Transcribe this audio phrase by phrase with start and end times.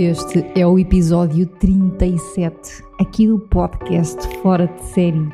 [0.00, 5.28] Este é o episódio 37 aqui do podcast Fora de Série.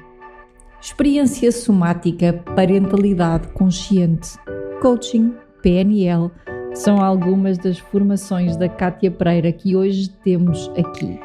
[0.80, 4.38] Experiência somática, parentalidade consciente,
[4.80, 6.30] coaching, PNL
[6.72, 11.20] são algumas das formações da Cátia Pereira que hoje temos aqui.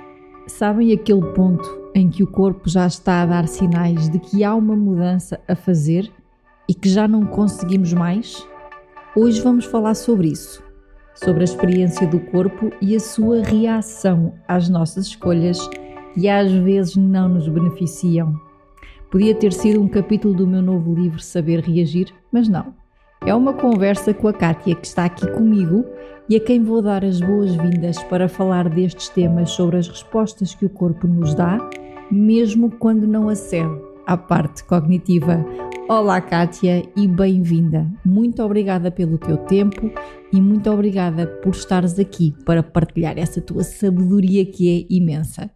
[0.46, 4.54] Sabem aquele ponto em que o corpo já está a dar sinais de que há
[4.54, 6.12] uma mudança a fazer
[6.68, 8.46] e que já não conseguimos mais?
[9.16, 10.68] Hoje vamos falar sobre isso
[11.24, 15.60] sobre a experiência do corpo e a sua reação às nossas escolhas
[16.14, 18.34] que às vezes não nos beneficiam.
[19.10, 22.74] Podia ter sido um capítulo do meu novo livro Saber Reagir, mas não.
[23.26, 25.86] É uma conversa com a Kátia que está aqui comigo
[26.30, 30.66] e a quem vou dar as boas-vindas para falar destes temas sobre as respostas que
[30.66, 31.58] o corpo nos dá,
[32.12, 35.44] mesmo quando não acede à parte cognitiva.
[35.92, 37.92] Olá, Kátia, e bem-vinda.
[38.06, 39.92] Muito obrigada pelo teu tempo
[40.32, 45.50] e muito obrigada por estares aqui para partilhar essa tua sabedoria que é imensa.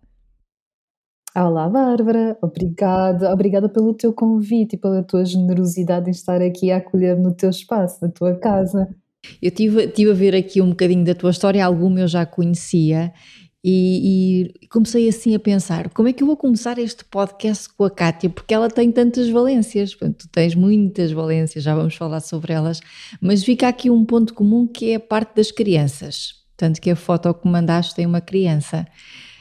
[1.35, 6.77] Olá, Bárbara, obrigada, obrigada pelo teu convite e pela tua generosidade em estar aqui a
[6.77, 8.89] acolher no teu espaço, na tua casa.
[9.39, 13.13] Eu tive, tive a ver aqui um bocadinho da tua história, alguma eu já conhecia,
[13.63, 17.85] e, e, comecei assim a pensar: como é que eu vou começar este podcast com
[17.85, 18.29] a Kátia?
[18.29, 22.81] Porque ela tem tantas valências, tu tens muitas valências, já vamos falar sobre elas,
[23.21, 26.43] mas fica aqui um ponto comum que é a parte das crianças.
[26.57, 28.85] Tanto que a foto que mandaste tem uma criança.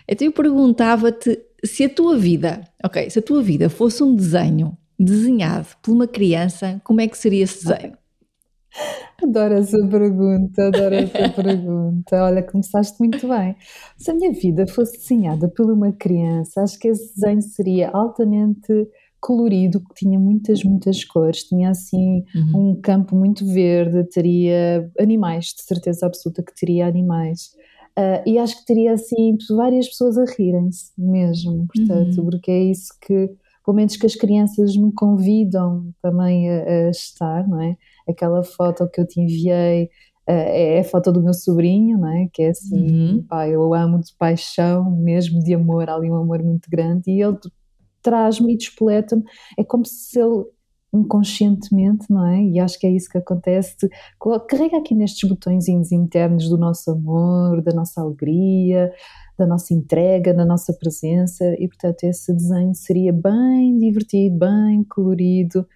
[0.06, 4.76] Então eu perguntava-te se a tua vida, ok, se a tua vida fosse um desenho
[4.98, 8.01] desenhado por uma criança, como é que seria esse desenho?
[9.22, 12.24] Adoro essa pergunta, adoro essa pergunta.
[12.24, 13.54] Olha, começaste muito bem.
[13.96, 18.88] Se a minha vida fosse desenhada por uma criança, acho que esse desenho seria altamente
[19.20, 22.72] colorido, que tinha muitas, muitas cores, tinha assim uhum.
[22.72, 27.52] um campo muito verde, teria animais, de certeza absoluta que teria animais.
[27.96, 32.24] Uh, e acho que teria assim várias pessoas a rirem-se mesmo, portanto, uhum.
[32.24, 33.30] porque é isso que,
[33.64, 37.76] pelo menos que as crianças me convidam também a, a estar, não é?
[38.08, 39.84] Aquela foto que eu te enviei
[40.28, 42.28] uh, é a foto do meu sobrinho, não é?
[42.32, 43.26] Que é assim, uhum.
[43.28, 47.22] pá, eu amo de paixão, mesmo de amor, há ali um amor muito grande, e
[47.22, 47.38] ele
[48.02, 49.22] traz-me e despoleta-me,
[49.58, 50.44] é como se ele
[50.94, 52.42] inconscientemente, não é?
[52.42, 53.88] E acho que é isso que acontece.
[54.46, 58.92] Carrega aqui nestes botõezinhos internos do nosso amor, da nossa alegria,
[59.38, 65.66] da nossa entrega, da nossa presença, e portanto esse desenho seria bem divertido, bem colorido,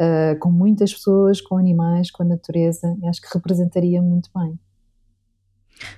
[0.00, 4.58] uh, com muitas pessoas, com animais, com a natureza, e acho que representaria muito bem.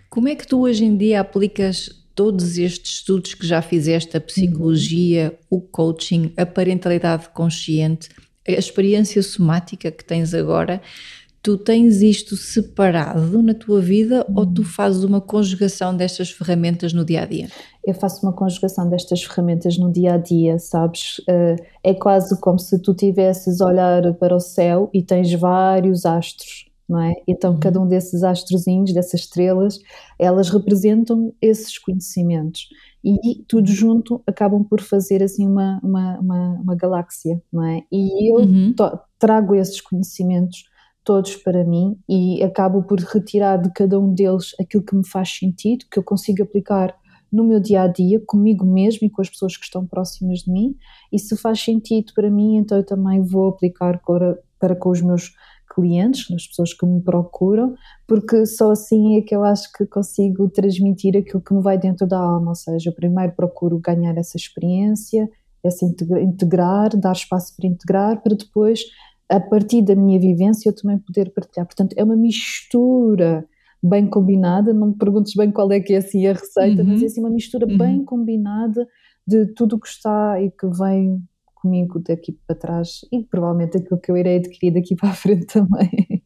[0.09, 4.21] Como é que tu hoje em dia aplicas todos estes estudos que já fizeste, a
[4.21, 5.59] psicologia, uhum.
[5.59, 8.11] o coaching, a parentalidade consciente,
[8.47, 10.83] a experiência somática que tens agora,
[11.43, 17.03] Tu tens isto separado na tua vida ou tu fazes uma conjugação destas ferramentas no
[17.03, 17.49] dia a dia?
[17.83, 21.17] Eu faço uma conjugação destas ferramentas no dia a dia, sabes?
[21.27, 26.05] Eh, é quase como se tu tivesses a olhar para o céu e tens vários
[26.05, 27.15] astros, não é?
[27.27, 27.87] Então, cada uhum.
[27.87, 29.79] um desses astrozinhos, dessas estrelas,
[30.19, 32.69] elas representam esses conhecimentos
[33.03, 37.83] e tudo junto acabam por fazer assim uma, uma, uma, uma galáxia, não é?
[37.91, 38.75] E eu uhum.
[39.19, 40.65] trago esses conhecimentos
[41.05, 45.31] todos para mim e acabo por retirar de cada um deles aquilo que me faz
[45.31, 46.95] sentido, que eu consigo aplicar
[47.33, 50.51] no meu dia a dia, comigo mesmo e com as pessoas que estão próximas de
[50.51, 50.77] mim.
[51.13, 55.01] E se faz sentido para mim, então eu também vou aplicar para, para com os
[55.01, 55.33] meus
[55.73, 57.75] clientes, as pessoas que me procuram,
[58.07, 62.09] porque só assim é que eu acho que consigo transmitir aquilo que me vai dentro
[62.09, 62.49] da alma.
[62.49, 65.31] Ou seja, eu primeiro procuro ganhar essa experiência,
[65.63, 68.81] essa integrar, dar espaço para integrar, para depois
[69.31, 71.67] a partir da minha vivência eu também poder partilhar.
[71.67, 73.47] Portanto, é uma mistura
[73.83, 76.89] bem combinada, não me perguntes bem qual é que é assim a receita, uhum.
[76.89, 77.79] mas é assim uma mistura uhum.
[77.79, 78.87] bem combinada
[79.27, 81.23] de tudo o que está e que vem
[81.55, 85.47] comigo daqui para trás e provavelmente aquilo que eu irei adquirir daqui para a frente
[85.47, 86.23] também.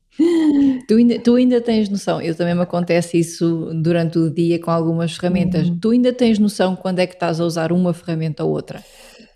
[0.88, 4.70] Tu ainda, tu ainda tens noção, eu também me acontece isso durante o dia com
[4.70, 5.78] algumas ferramentas, uhum.
[5.78, 8.82] tu ainda tens noção quando é que estás a usar uma ferramenta ou outra?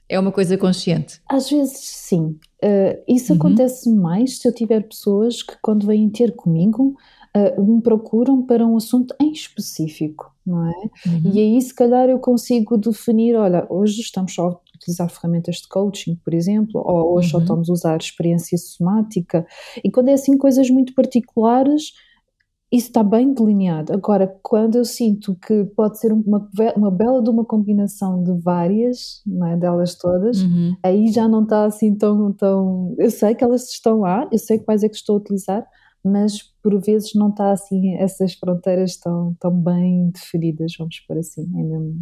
[0.09, 1.20] É uma coisa consciente?
[1.29, 2.38] Às vezes sim.
[2.62, 3.38] Uh, isso uhum.
[3.38, 6.96] acontece mais se eu tiver pessoas que, quando vêm ter comigo,
[7.37, 10.90] uh, me procuram para um assunto em específico, não é?
[11.06, 11.32] Uhum.
[11.32, 15.69] E aí, se calhar, eu consigo definir: olha, hoje estamos só a utilizar ferramentas de
[15.69, 17.32] coaching, por exemplo, ou hoje uhum.
[17.32, 19.46] só estamos a usar experiência somática.
[19.84, 21.93] E quando é assim coisas muito particulares
[22.70, 23.94] isso está bem delineado.
[23.94, 29.23] Agora, quando eu sinto que pode ser uma, uma bela de uma combinação de várias,
[29.26, 30.76] não é, delas todas, uhum.
[30.82, 32.94] aí já não está assim tão, tão.
[32.99, 35.67] Eu sei que elas estão lá, eu sei quais é que estou a utilizar,
[36.05, 41.47] mas por vezes não está assim, essas fronteiras tão, tão bem definidas, vamos por assim.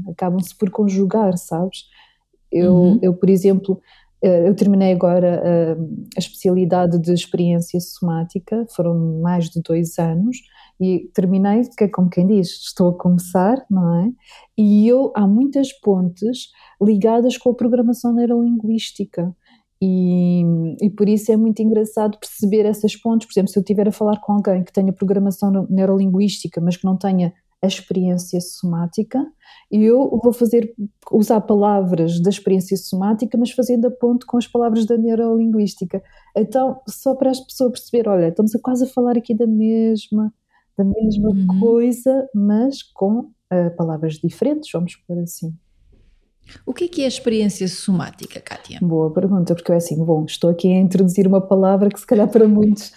[0.07, 1.85] É acabam-se por conjugar, sabes?
[2.51, 2.99] Eu, uhum.
[3.03, 3.81] eu, por exemplo,
[4.23, 5.73] eu terminei agora a,
[6.17, 10.39] a especialidade de experiência somática, foram mais de dois anos,
[10.81, 14.13] e terminei, que é como quem diz, estou a começar, não é?
[14.59, 16.49] E eu, há muitas pontes
[16.81, 19.35] ligadas com a programação neurolinguística.
[19.81, 20.43] E,
[20.81, 23.27] e por isso é muito engraçado perceber essas pontes.
[23.27, 26.85] Por exemplo, se eu estiver a falar com alguém que tenha programação neurolinguística, mas que
[26.85, 29.25] não tenha a experiência somática,
[29.71, 30.75] eu vou fazer,
[31.11, 36.03] usar palavras da experiência somática, mas fazendo a ponte com as palavras da neurolinguística.
[36.37, 40.33] Então, só para as pessoas perceber, olha, estamos a quase a falar aqui da mesma,
[40.77, 41.61] da mesma uhum.
[41.61, 45.55] coisa, mas com uh, palavras diferentes, vamos por assim.
[46.65, 48.79] O que é, que é a experiência somática, Kátia?
[48.81, 52.07] Boa pergunta, porque eu é assim, bom, estou aqui a introduzir uma palavra que se
[52.07, 52.93] calhar para muitos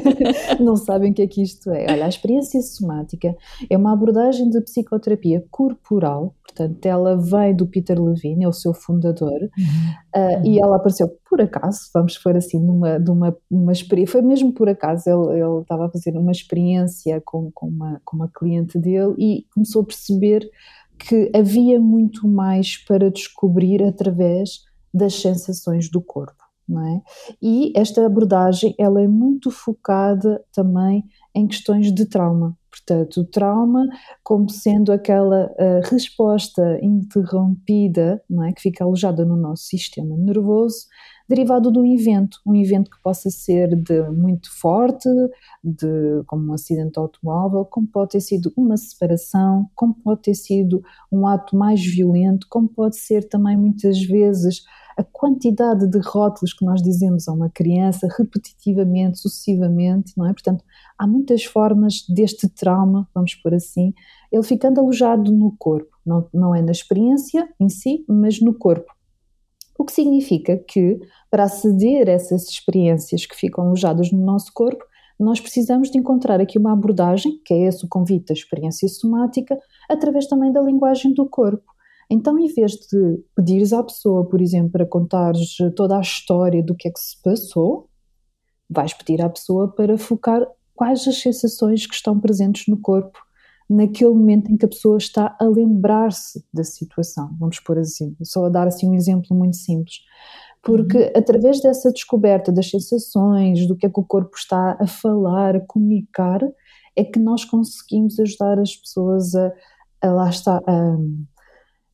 [0.60, 1.86] não sabem o que é que isto é.
[1.90, 3.34] Olha, a experiência somática
[3.70, 8.74] é uma abordagem de psicoterapia corporal, portanto ela vem do Peter Levine, é o seu
[8.74, 9.50] fundador, uhum.
[10.16, 14.52] uh, e ela apareceu por acaso, vamos for assim, numa, numa uma experiência, foi mesmo
[14.52, 18.78] por acaso, ele, ele estava a fazer uma experiência com, com, uma, com uma cliente
[18.78, 20.48] dele e começou a perceber
[20.98, 24.60] que havia muito mais para descobrir através
[24.92, 26.42] das sensações do corpo.
[26.68, 27.02] Não é?
[27.42, 31.04] E esta abordagem ela é muito focada também
[31.34, 32.56] em questões de trauma.
[32.70, 33.86] Portanto, o trauma
[34.22, 38.52] como sendo aquela uh, resposta interrompida, não é?
[38.52, 40.86] que fica alojada no nosso sistema nervoso,
[41.28, 45.08] derivado de um evento, um evento que possa ser de muito forte,
[45.62, 50.82] de como um acidente automóvel, como pode ter sido uma separação, como pode ter sido
[51.10, 54.62] um ato mais violento, como pode ser também muitas vezes
[54.96, 60.32] a quantidade de rótulos que nós dizemos a uma criança repetitivamente, sucessivamente, não é?
[60.32, 60.64] Portanto,
[60.98, 63.94] há muitas formas deste trauma, vamos por assim,
[64.30, 68.92] ele ficando alojado no corpo, não, não é na experiência em si, mas no corpo.
[69.78, 74.84] O que significa que, para aceder a essas experiências que ficam alojadas no nosso corpo,
[75.18, 79.58] nós precisamos de encontrar aqui uma abordagem, que é esse o convite da experiência somática,
[79.88, 81.64] através também da linguagem do corpo.
[82.10, 86.74] Então, em vez de pedires à pessoa, por exemplo, para contares toda a história do
[86.74, 87.88] que é que se passou,
[88.68, 93.18] vais pedir à pessoa para focar quais as sensações que estão presentes no corpo
[93.72, 98.44] naquele momento em que a pessoa está a lembrar-se da situação, vamos pôr assim, só
[98.46, 99.96] a dar assim um exemplo muito simples.
[100.62, 101.10] Porque uhum.
[101.16, 105.60] através dessa descoberta das sensações, do que é que o corpo está a falar, a
[105.60, 106.40] comunicar,
[106.94, 109.52] é que nós conseguimos ajudar as pessoas a,
[110.02, 110.96] a lá está, a,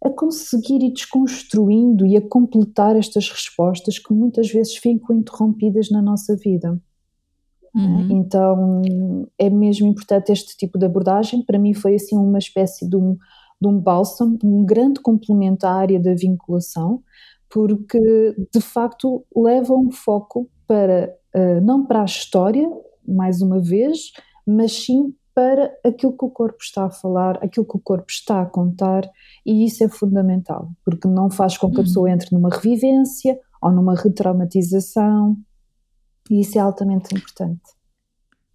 [0.05, 6.03] a conseguir ir desconstruindo e a completar estas respostas que muitas vezes ficam interrompidas na
[6.03, 6.79] nossa vida.
[7.75, 8.09] Uhum.
[8.11, 8.83] Então
[9.39, 11.43] é mesmo importante este tipo de abordagem.
[11.45, 13.17] Para mim foi assim uma espécie de um,
[13.61, 17.03] de um bálsamo, um grande complemento à área da vinculação,
[17.51, 17.99] porque
[18.53, 22.69] de facto leva um foco para uh, não para a história,
[23.07, 24.13] mais uma vez,
[24.47, 28.43] mas sim para aquilo que o corpo está a falar, aquilo que o corpo está
[28.43, 29.09] a contar,
[29.47, 31.85] e isso é fundamental, porque não faz com que a uhum.
[31.85, 35.37] pessoa entre numa revivência ou numa retraumatização,
[36.31, 37.79] e isso é altamente importante.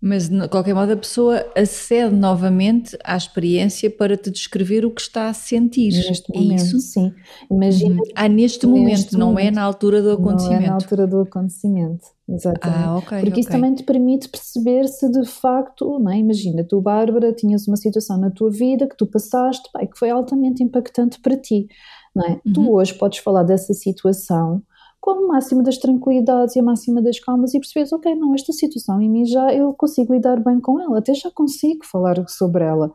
[0.06, 5.00] Mas, de qualquer modo, a pessoa acede novamente à experiência para te descrever o que
[5.00, 5.94] está a sentir.
[5.94, 6.80] Neste é momento, isso?
[6.80, 7.14] sim.
[7.50, 7.96] Imagina.
[7.96, 8.12] Uhum.
[8.14, 10.60] Ah, neste, neste momento, não é na altura do acontecimento.
[10.60, 12.84] Não é na altura do acontecimento, exatamente.
[12.84, 13.18] Ah, ok.
[13.20, 13.40] Porque okay.
[13.40, 16.18] isso também te permite perceber se de facto, não é?
[16.18, 20.10] imagina, tu, Bárbara, tinhas uma situação na tua vida que tu passaste, pai, que foi
[20.10, 21.68] altamente impactante para ti.
[22.14, 22.42] Não é?
[22.46, 22.54] Uhum.
[22.54, 24.62] Tu hoje podes falar dessa situação
[25.04, 28.54] com o máximo das tranquilidades e a máxima das calmas e percebes, ok, não, esta
[28.54, 32.64] situação em mim já eu consigo lidar bem com ela, até já consigo falar sobre
[32.64, 32.90] ela.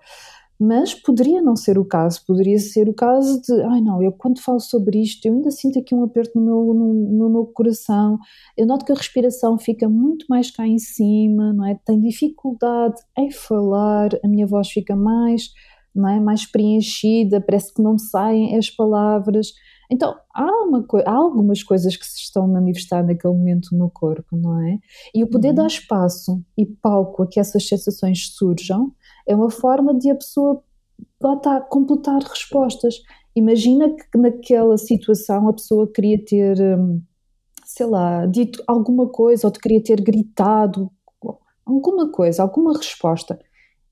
[0.58, 4.40] Mas poderia não ser o caso, poderia ser o caso de, ai não, eu quando
[4.40, 8.18] falo sobre isto, eu ainda sinto aqui um aperto no meu, no, no meu coração,
[8.56, 11.78] eu noto que a respiração fica muito mais cá em cima, não é?
[11.84, 15.50] Tenho dificuldade em falar, a minha voz fica mais
[15.98, 16.20] não é?
[16.20, 19.52] mais preenchida, parece que não me saem as palavras.
[19.90, 24.36] Então, há, uma, há algumas coisas que se estão a manifestar naquele momento no corpo,
[24.36, 24.78] não é?
[25.14, 25.54] E o poder uhum.
[25.54, 28.92] dar espaço e palco a que essas sensações surjam
[29.26, 30.62] é uma forma de a pessoa
[31.20, 32.96] lá está, completar respostas.
[33.34, 37.00] Imagina que naquela situação a pessoa queria ter, hum,
[37.64, 40.90] sei lá, dito alguma coisa ou te queria ter gritado
[41.66, 43.38] alguma coisa, alguma resposta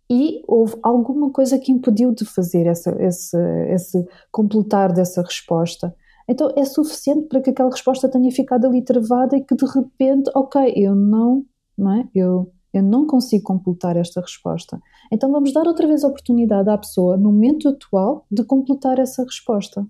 [0.08, 3.36] e houve alguma coisa que impediu de fazer essa, esse,
[3.70, 5.94] esse completar dessa resposta.
[6.28, 10.30] Então é suficiente para que aquela resposta tenha ficado ali travada e que de repente,
[10.34, 11.44] ok, eu não,
[11.76, 12.08] não é?
[12.14, 14.80] Eu, eu não consigo completar esta resposta.
[15.12, 19.22] Então vamos dar outra vez a oportunidade à pessoa, no momento atual, de completar essa
[19.22, 19.86] resposta.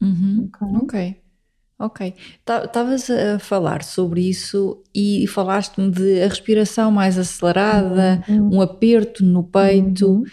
[0.00, 0.48] Uhum.
[0.48, 0.76] Ok.
[0.82, 1.21] okay.
[1.82, 2.14] Ok.
[2.64, 8.54] Estavas a falar sobre isso e falaste-me de a respiração mais acelerada, uhum.
[8.54, 10.24] um aperto no peito uhum.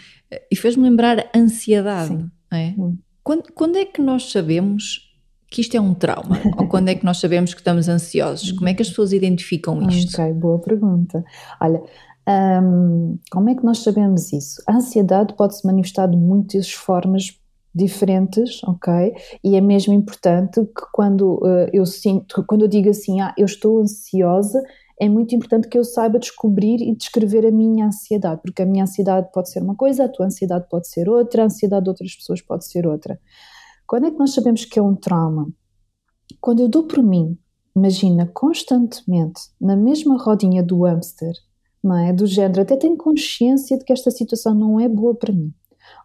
[0.48, 2.24] e fez-me lembrar a ansiedade.
[2.52, 2.72] É?
[2.78, 2.96] Uhum.
[3.24, 5.10] Quando, quando é que nós sabemos
[5.50, 6.38] que isto é um trauma?
[6.56, 8.52] Ou quando é que nós sabemos que estamos ansiosos?
[8.52, 10.22] Como é que as pessoas identificam isto?
[10.22, 11.24] Ok, boa pergunta.
[11.60, 11.82] Olha,
[12.62, 14.62] um, como é que nós sabemos isso?
[14.68, 17.39] A ansiedade pode se manifestar de muitas formas
[17.74, 19.14] diferentes, ok?
[19.44, 23.46] E é mesmo importante que quando uh, eu sinto, quando eu digo assim, ah, eu
[23.46, 24.60] estou ansiosa,
[25.00, 28.84] é muito importante que eu saiba descobrir e descrever a minha ansiedade, porque a minha
[28.84, 32.14] ansiedade pode ser uma coisa, a tua ansiedade pode ser outra, a ansiedade de outras
[32.14, 33.18] pessoas pode ser outra.
[33.86, 35.48] Quando é que nós sabemos que é um trauma?
[36.40, 37.38] Quando eu dou por mim,
[37.74, 41.32] imagina, constantemente, na mesma rodinha do hamster,
[41.82, 42.12] não é?
[42.12, 45.52] Do género, até tenho consciência de que esta situação não é boa para mim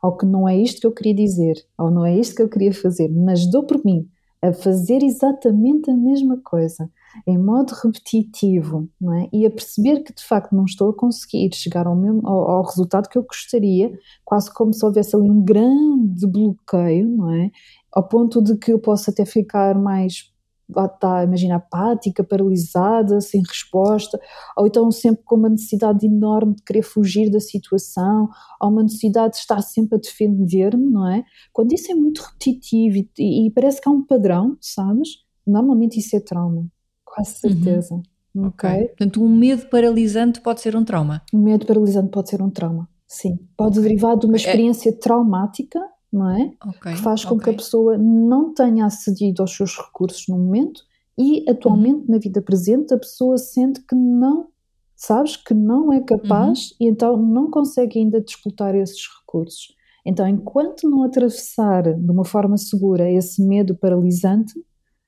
[0.02, 2.50] ou que não é isto que eu queria dizer, ou não é isto que eu
[2.50, 4.08] queria fazer, mas dou por mim
[4.42, 6.90] a fazer exatamente a mesma coisa,
[7.26, 8.88] em modo repetitivo,
[9.22, 9.30] é?
[9.34, 12.64] e a perceber que de facto não estou a conseguir chegar ao, mesmo, ao, ao
[12.64, 17.50] resultado que eu gostaria, quase como se houvesse ali um grande bloqueio, não é?
[17.92, 20.35] Ao ponto de que eu possa até ficar mais
[20.70, 24.20] está, imagina, apática, paralisada, sem resposta,
[24.58, 28.30] ou então sempre com uma necessidade enorme de querer fugir da situação,
[28.62, 31.24] ou uma necessidade de estar sempre a defender-me, não é?
[31.54, 35.10] Quando isso é muito repetitivo e, e, parece que há um padrão, sabes?
[35.46, 36.68] Normalmente isso é trauma,
[37.04, 37.52] quase uhum.
[37.52, 37.96] certeza.
[38.34, 38.48] Uhum.
[38.48, 38.70] Ok.
[38.88, 41.22] Portanto, um medo paralisante pode ser um trauma.
[41.34, 43.40] Um medo paralisante pode ser um trauma, sim.
[43.56, 44.94] Pode derivar de uma é experiência é...
[44.94, 45.80] traumática
[46.16, 46.54] não é?
[46.68, 47.46] Okay, que faz com okay.
[47.46, 50.82] que a pessoa não tenha acedido aos seus recursos no momento
[51.18, 52.06] e atualmente uhum.
[52.10, 54.48] na vida presente a pessoa sente que não,
[54.96, 56.78] sabes, que não é capaz uhum.
[56.82, 59.76] e então não consegue ainda disputar esses recursos.
[60.06, 64.54] Então, enquanto não atravessar de uma forma segura esse medo paralisante,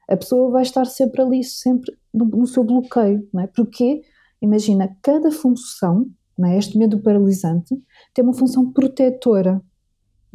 [0.10, 3.48] a pessoa vai estar sempre ali, sempre no, no seu bloqueio, não é?
[3.48, 4.02] Porque,
[4.42, 6.58] imagina, cada função, não é?
[6.58, 7.76] este medo paralisante,
[8.14, 9.62] tem uma função protetora.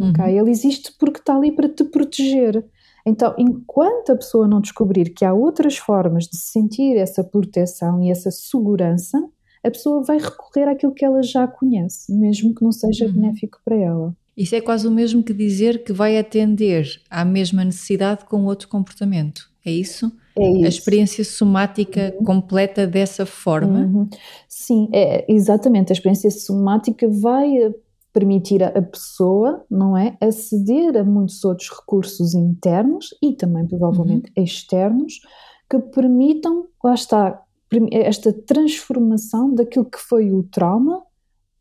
[0.03, 0.11] Uhum.
[0.11, 0.39] Okay?
[0.39, 2.65] Ele existe porque está ali para te proteger.
[3.07, 8.11] Então, enquanto a pessoa não descobrir que há outras formas de sentir essa proteção e
[8.11, 9.19] essa segurança,
[9.65, 13.13] a pessoa vai recorrer àquilo que ela já conhece, mesmo que não seja uhum.
[13.13, 14.17] benéfico para ela.
[14.37, 18.69] Isso é quase o mesmo que dizer que vai atender à mesma necessidade com outro
[18.69, 19.51] comportamento.
[19.65, 20.11] É isso?
[20.39, 20.65] É isso.
[20.65, 22.25] A experiência somática uhum.
[22.25, 23.81] completa dessa forma?
[23.81, 24.09] Uhum.
[24.49, 25.93] Sim, é, exatamente.
[25.93, 27.73] A experiência somática vai
[28.13, 34.45] permitir a pessoa, não é, aceder a muitos outros recursos internos e também provavelmente uhum.
[34.45, 35.21] externos
[35.69, 37.43] que permitam, lá está,
[37.91, 41.03] esta transformação daquilo que foi o trauma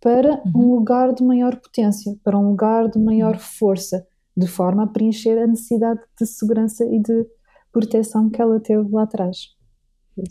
[0.02, 0.52] para uhum.
[0.56, 3.40] um lugar de maior potência, para um lugar de maior uhum.
[3.40, 4.06] força,
[4.36, 7.26] de forma a preencher a necessidade de segurança e de
[7.72, 9.56] proteção que ela teve lá atrás.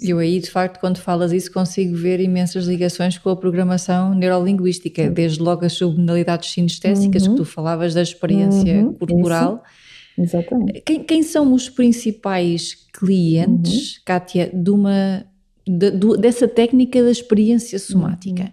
[0.00, 5.08] Eu aí, de facto, quando falas isso, consigo ver imensas ligações com a programação neurolinguística,
[5.08, 7.30] desde logo as subnalidades sinestésicas uhum.
[7.30, 8.92] que tu falavas da experiência uhum.
[8.92, 9.62] corporal.
[9.64, 9.80] Isso.
[10.22, 10.82] Exatamente.
[10.82, 14.02] Quem, quem, são os principais clientes, uhum.
[14.04, 15.24] Kátia, de uma,
[15.66, 18.52] de, de, dessa técnica da experiência somática?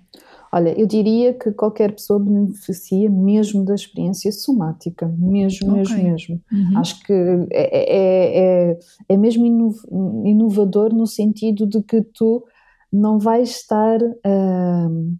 [0.52, 5.96] Olha, eu diria que qualquer pessoa beneficia mesmo da experiência somática, mesmo, okay.
[5.96, 6.42] mesmo, mesmo.
[6.52, 6.78] Uhum.
[6.78, 7.14] Acho que
[7.52, 9.46] é, é, é, é mesmo
[10.26, 12.46] inovador no sentido de que tu
[12.92, 15.18] não vais estar uh,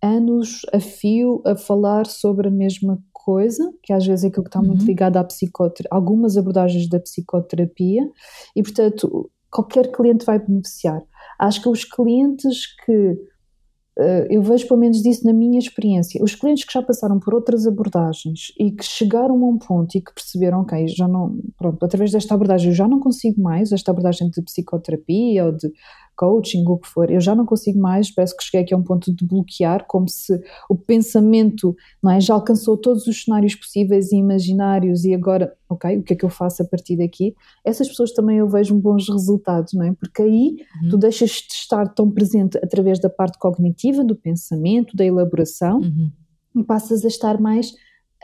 [0.00, 4.50] anos a fio a falar sobre a mesma coisa, que às vezes é aquilo que
[4.50, 4.68] está uhum.
[4.68, 8.08] muito ligado à psicoterapia, algumas abordagens da psicoterapia,
[8.54, 11.02] e portanto qualquer cliente vai beneficiar.
[11.38, 13.16] Acho que os clientes que
[14.28, 16.22] eu vejo pelo menos disso na minha experiência.
[16.22, 20.00] Os clientes que já passaram por outras abordagens e que chegaram a um ponto e
[20.00, 23.92] que perceberam, ok, já não, pronto, através desta abordagem eu já não consigo mais, esta
[23.92, 25.70] abordagem de psicoterapia ou de
[26.16, 28.82] coaching, o que for, eu já não consigo mais, parece que cheguei aqui a um
[28.82, 34.12] ponto de bloquear, como se o pensamento não é, já alcançou todos os cenários possíveis
[34.12, 37.34] e imaginários e agora, ok, o que é que eu faço a partir daqui?
[37.64, 39.92] Essas pessoas também eu vejo bons resultados, não é?
[39.92, 40.88] Porque aí uhum.
[40.90, 46.10] tu deixas de estar tão presente através da parte cognitiva, do pensamento, da elaboração uhum.
[46.56, 47.70] e passas a estar mais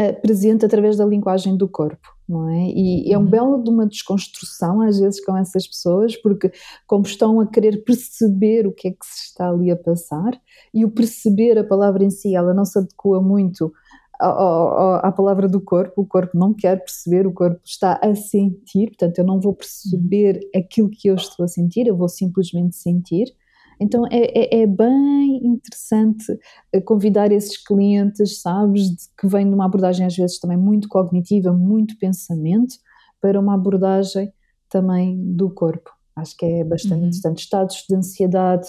[0.00, 2.66] uh, presente através da linguagem do corpo é?
[2.68, 3.30] E é um uhum.
[3.30, 6.50] belo de uma desconstrução às vezes com essas pessoas, porque
[6.87, 10.40] como estão a querer perceber o que é que se está ali a passar,
[10.72, 13.72] e o perceber a palavra em si, ela não se adequa muito
[14.20, 18.88] à, à palavra do corpo, o corpo não quer perceber, o corpo está a sentir,
[18.88, 20.60] portanto eu não vou perceber uhum.
[20.60, 23.26] aquilo que eu estou a sentir, eu vou simplesmente sentir,
[23.80, 26.38] então é, é, é, bem interessante
[26.72, 31.52] eh, convidar esses clientes, sabes, que vêm de uma abordagem às vezes também muito cognitiva,
[31.52, 32.75] muito pensamento,
[33.20, 34.32] para uma abordagem
[34.68, 35.90] também do corpo.
[36.14, 37.06] Acho que é bastante uhum.
[37.08, 37.38] interessante.
[37.38, 38.68] Estados de ansiedade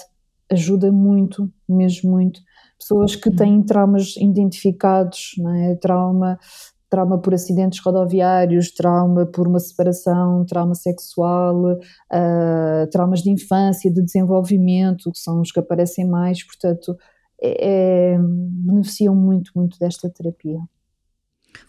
[0.50, 2.40] ajuda muito, mesmo muito.
[2.78, 3.36] Pessoas que uhum.
[3.36, 5.74] têm traumas identificados, não é?
[5.76, 6.38] trauma
[6.92, 14.02] trauma por acidentes rodoviários, trauma por uma separação, trauma sexual, uh, traumas de infância, de
[14.02, 16.94] desenvolvimento, que são os que aparecem mais, portanto,
[17.40, 20.58] é, é, beneficiam muito, muito desta terapia.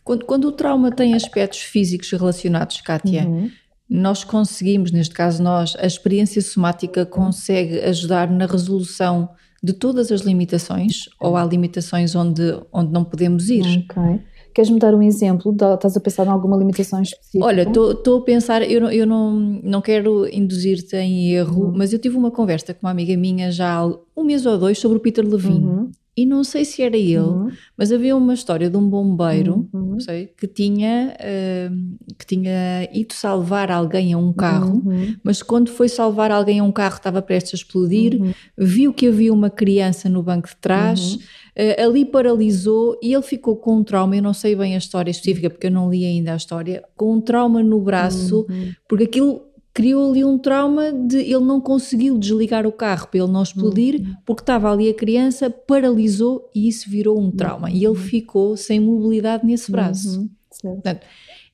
[0.04, 3.50] Quando, quando, o trauma tem aspectos físicos relacionados, Kátia, uhum.
[3.90, 9.30] nós conseguimos, neste caso nós, a experiência somática consegue ajudar na resolução
[9.64, 12.42] de todas as limitações ou há limitações onde,
[12.74, 13.86] onde não podemos ir?
[13.90, 14.22] Ok.
[14.54, 15.52] Queres-me dar um exemplo?
[15.52, 17.44] Estás a pensar em alguma limitação específica?
[17.44, 19.32] Olha, estou a pensar, eu, não, eu não,
[19.64, 21.74] não quero induzir-te em erro, uhum.
[21.76, 24.78] mas eu tive uma conversa com uma amiga minha já há um mês ou dois
[24.78, 25.66] sobre o Peter Levine.
[25.66, 25.92] Uhum.
[26.16, 27.50] E não sei se era ele, uhum.
[27.76, 30.00] mas havia uma história de um bombeiro uhum.
[30.00, 35.16] sei, que, tinha, uh, que tinha ido salvar alguém a um carro, uhum.
[35.24, 38.32] mas quando foi salvar alguém a um carro estava prestes a explodir, uhum.
[38.56, 41.18] viu que havia uma criança no banco de trás,
[41.58, 44.16] uh, ali paralisou e ele ficou com um trauma.
[44.16, 47.14] Eu não sei bem a história específica porque eu não li ainda a história, com
[47.14, 48.72] um trauma no braço, uhum.
[48.88, 53.32] porque aquilo criou ali um trauma de ele não conseguiu desligar o carro para ele
[53.32, 54.16] não explodir uhum.
[54.24, 57.76] porque estava ali a criança, paralisou e isso virou um trauma uhum.
[57.76, 60.20] e ele ficou sem mobilidade nesse braço.
[60.20, 60.30] Uhum.
[60.76, 61.06] Portanto,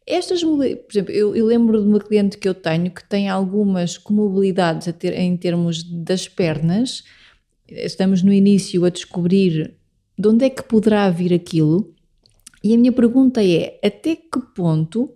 [0.06, 3.98] estas, por exemplo, eu, eu, lembro de uma cliente que eu tenho que tem algumas
[3.98, 7.04] comobilidades ter, em termos das pernas.
[7.68, 9.79] Estamos no início a descobrir
[10.20, 11.96] de onde é que poderá vir aquilo.
[12.62, 15.10] E a minha pergunta é: até que ponto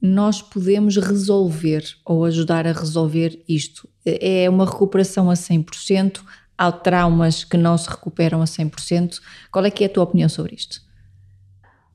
[0.00, 3.88] nós podemos resolver ou ajudar a resolver isto.
[4.04, 6.20] É uma recuperação a 100%,
[6.58, 9.20] há traumas que não se recuperam a 100%.
[9.50, 10.82] Qual é que é a tua opinião sobre isto?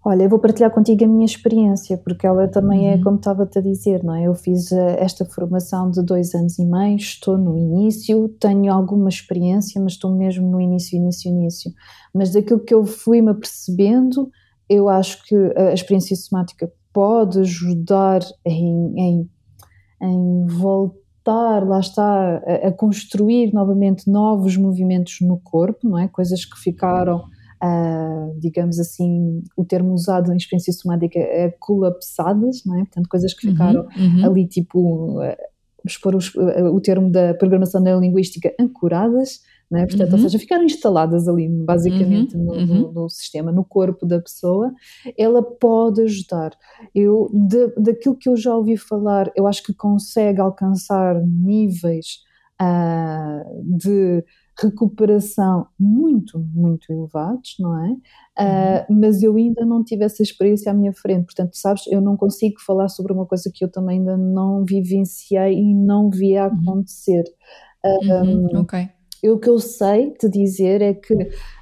[0.06, 3.04] Olha, eu vou partilhar contigo a minha experiência, porque ela também é uhum.
[3.04, 4.24] como estava-te a dizer, não é?
[4.24, 9.10] Eu fiz eh, esta formação de dois anos e meio, estou no início, tenho alguma
[9.10, 11.74] experiência, mas estou mesmo no início, início, início.
[12.14, 14.32] Mas daquilo que eu fui-me apercebendo,
[14.70, 19.30] eu acho que a experiência somática pode ajudar em, em,
[20.02, 26.08] em voltar, lá está, a, a, construir novamente novos movimentos no corpo, não é?
[26.08, 27.26] Coisas que ficaram,
[27.64, 32.80] uh, digamos assim, o termo usado em experiência somática é colapsadas, não é?
[32.80, 34.26] Portanto, coisas que uhum, ficaram uhum, uhum.
[34.26, 35.36] ali, tipo, uh,
[35.86, 39.86] expor os, uh, o termo da programação neurolinguística ancoradas, né?
[39.86, 40.16] Portanto, uhum.
[40.16, 42.44] ou seja, ficaram instaladas ali basicamente uhum.
[42.46, 42.92] No, no, uhum.
[42.94, 44.72] no, sistema, no corpo da pessoa,
[45.18, 46.54] ela pode ajudar.
[46.96, 52.20] Eu, de, daquilo que eu já ouvi falar, eu acho que consegue alcançar níveis
[52.62, 54.24] uh, de
[54.60, 57.92] recuperação muito, muito elevados, não é?
[58.40, 62.18] Uh, mas eu ainda não tive essa experiência à minha frente, portanto, sabes, eu não
[62.18, 66.48] consigo falar sobre uma coisa que eu também ainda não vivenciei e não vi a
[66.48, 66.54] uhum.
[66.54, 67.24] acontecer.
[67.86, 68.90] Uhum, ok.
[69.22, 71.16] Eu, o que eu sei te dizer é que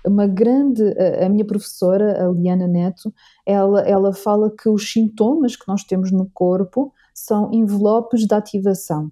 [0.06, 0.84] uma grande,
[1.24, 3.14] a, minha professora, a Liana Neto,
[3.46, 9.10] ela, ela fala que os sintomas que nós temos no corpo são envelopes de ativação.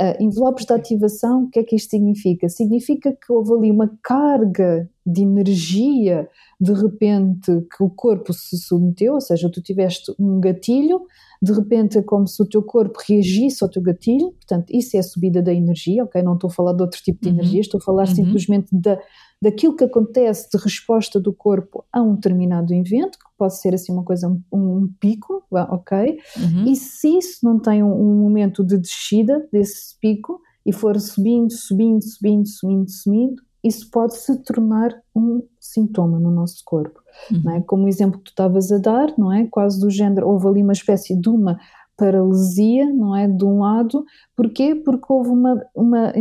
[0.00, 2.48] Uh, envelopes de ativação, o que é que isto significa?
[2.48, 6.28] Significa que houve ali uma carga de energia,
[6.60, 11.02] de repente, que o corpo se submeteu, ou seja, tu tiveste um gatilho,
[11.42, 15.00] de repente é como se o teu corpo reagisse ao teu gatilho, portanto, isso é
[15.00, 16.22] a subida da energia, ok?
[16.22, 17.34] Não estou a falar de outro tipo de uhum.
[17.36, 18.14] energia, estou a falar uhum.
[18.14, 18.98] simplesmente da,
[19.40, 24.04] daquilo que acontece de resposta do corpo a um determinado evento, pode ser assim uma
[24.04, 26.18] coisa, um, um pico, ok?
[26.36, 26.64] Uhum.
[26.66, 31.50] E se isso não tem um, um momento de descida desse pico e for subindo,
[31.50, 37.00] subindo, subindo, subindo, subindo, isso pode se tornar um sintoma no nosso corpo.
[37.32, 37.42] Uhum.
[37.44, 37.60] Não é?
[37.62, 39.46] Como o exemplo que tu estavas a dar, não é?
[39.46, 41.58] Quase do género, houve ali uma espécie de uma
[41.96, 43.26] paralisia, não é?
[43.26, 44.04] De um lado,
[44.36, 44.74] porquê?
[44.74, 46.12] Porque houve uma, uma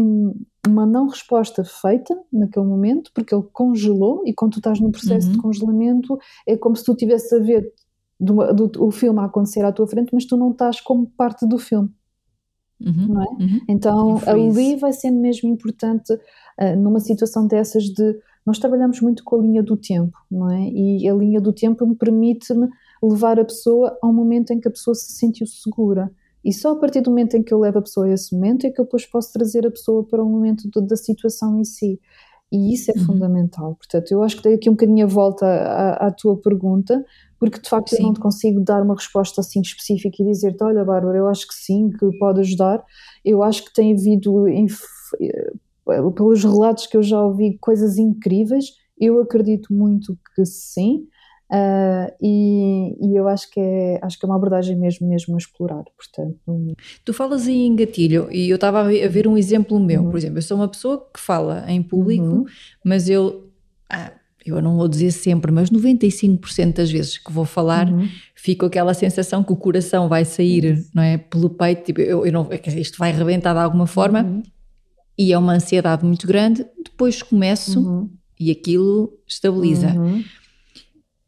[0.67, 5.27] uma não resposta feita naquele momento, porque ele congelou, e quando tu estás no processo
[5.27, 5.33] uhum.
[5.33, 7.71] de congelamento, é como se tu estivesse a ver
[8.19, 11.47] do, do, o filme a acontecer à tua frente, mas tu não estás como parte
[11.47, 11.89] do filme.
[12.81, 13.25] Uhum, não é?
[13.25, 13.59] Uhum.
[13.67, 19.35] Então ali vai ser mesmo importante uh, numa situação dessas de nós trabalhamos muito com
[19.35, 20.69] a linha do tempo, não é?
[20.69, 22.67] E a linha do tempo me permite-me
[23.03, 26.11] levar a pessoa a um momento em que a pessoa se sentiu segura.
[26.43, 28.65] E só a partir do momento em que eu levo a pessoa a esse momento
[28.65, 31.63] é que eu depois posso trazer a pessoa para o momento do, da situação em
[31.63, 31.99] si.
[32.51, 33.05] E isso é uhum.
[33.05, 33.75] fundamental.
[33.75, 37.05] Portanto, eu acho que dei aqui um bocadinho a volta à, à tua pergunta,
[37.39, 37.97] porque de facto sim.
[37.97, 41.47] eu não te consigo dar uma resposta assim específica e dizer-te: olha, Bárbara, eu acho
[41.47, 42.83] que sim, que pode ajudar.
[43.23, 44.65] Eu acho que tem havido, eh,
[46.15, 48.65] pelos relatos que eu já ouvi, coisas incríveis.
[48.99, 51.07] Eu acredito muito que sim.
[51.51, 55.37] Uh, e, e, eu acho que, é, acho que é uma abordagem mesmo, mesmo a
[55.37, 56.75] explorar, portanto...
[57.03, 60.09] Tu falas em gatilho e eu estava a ver um exemplo meu, uhum.
[60.11, 62.45] por exemplo, eu sou uma pessoa que fala em público, uhum.
[62.85, 63.49] mas eu,
[63.89, 64.11] ah,
[64.45, 68.07] eu não vou dizer sempre, mas 95% das vezes que vou falar, uhum.
[68.35, 72.31] fico aquela sensação que o coração vai sair, não é, pelo peito, tipo, eu, eu
[72.31, 74.43] não, isto vai rebentar de alguma forma, uhum.
[75.17, 78.09] e é uma ansiedade muito grande, depois começo uhum.
[78.39, 79.87] e aquilo estabiliza.
[79.87, 80.23] Uhum.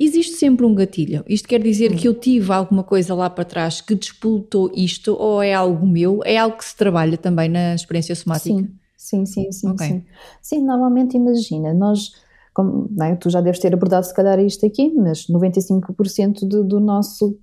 [0.03, 1.23] Existe sempre um gatilho.
[1.27, 5.43] Isto quer dizer que eu tive alguma coisa lá para trás que despoltou isto, ou
[5.43, 6.21] é algo meu?
[6.25, 8.67] É algo que se trabalha também na experiência somática?
[8.97, 9.51] Sim, sim, sim.
[9.51, 9.87] Sim, okay.
[9.87, 10.03] sim.
[10.41, 12.13] sim normalmente imagina, nós.
[12.51, 13.15] Como, é?
[13.15, 17.37] tu já deves ter abordado se calhar isto aqui, mas 95% do, do nosso,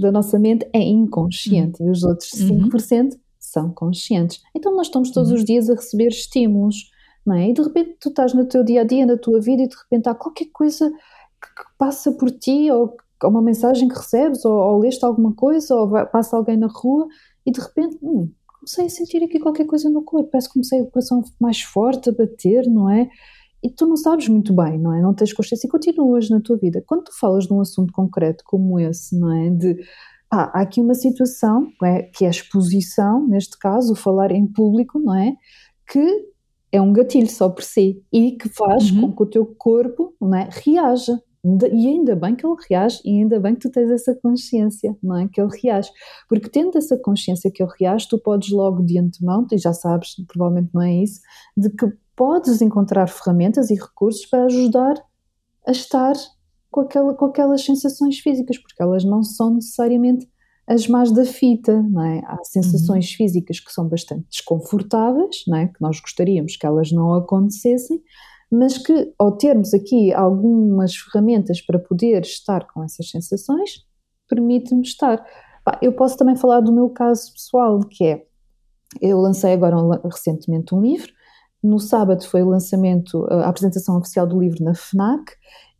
[0.00, 1.88] da nossa mente é inconsciente uhum.
[1.88, 3.10] e os outros 5% uhum.
[3.38, 4.42] são conscientes.
[4.54, 5.36] Então nós estamos todos uhum.
[5.36, 6.90] os dias a receber estímulos,
[7.24, 7.48] não é?
[7.48, 9.76] E de repente tu estás no teu dia a dia, na tua vida, e de
[9.76, 10.92] repente há qualquer coisa
[11.40, 15.88] que passa por ti, ou, uma mensagem que recebes, ou, ou leste alguma coisa, ou
[15.88, 17.06] vai, passa alguém na rua
[17.44, 20.80] e de repente hum, comecei a sentir aqui qualquer coisa no corpo, parece que comecei
[20.80, 23.08] o coração mais forte a bater, não é?
[23.62, 25.00] E tu não sabes muito bem, não é?
[25.00, 26.82] Não tens consciência e continuas na tua vida.
[26.86, 29.50] Quando tu falas de um assunto concreto como esse, não é?
[29.50, 29.76] De
[30.28, 32.02] pá, há aqui uma situação, é?
[32.02, 35.34] que é a exposição, neste caso, o falar em público, não é?
[35.90, 36.26] Que
[36.70, 39.02] é um gatilho só por si e que faz uhum.
[39.02, 41.20] com que o teu corpo não é, reaja.
[41.72, 45.16] E ainda bem que ele reage, e ainda bem que tu tens essa consciência, não
[45.16, 45.28] é?
[45.28, 45.90] Que ele reage.
[46.28, 50.16] Porque tendo essa consciência que ele reage, tu podes logo de antemão, e já sabes,
[50.26, 51.20] provavelmente não é isso,
[51.56, 54.94] de que podes encontrar ferramentas e recursos para ajudar
[55.66, 56.14] a estar
[56.70, 60.28] com, aquela, com aquelas sensações físicas, porque elas não são necessariamente
[60.66, 62.22] as más da fita, não é?
[62.26, 63.16] Há sensações uhum.
[63.16, 65.68] físicas que são bastante desconfortáveis, não é?
[65.68, 68.02] Que nós gostaríamos que elas não acontecessem,
[68.50, 73.84] mas que ao termos aqui algumas ferramentas para poder estar com essas sensações,
[74.28, 75.24] permite-me estar.
[75.82, 78.24] Eu posso também falar do meu caso pessoal, que é,
[79.00, 81.12] eu lancei agora recentemente um livro,
[81.62, 85.32] no sábado foi o lançamento, a apresentação oficial do livro na FNAC,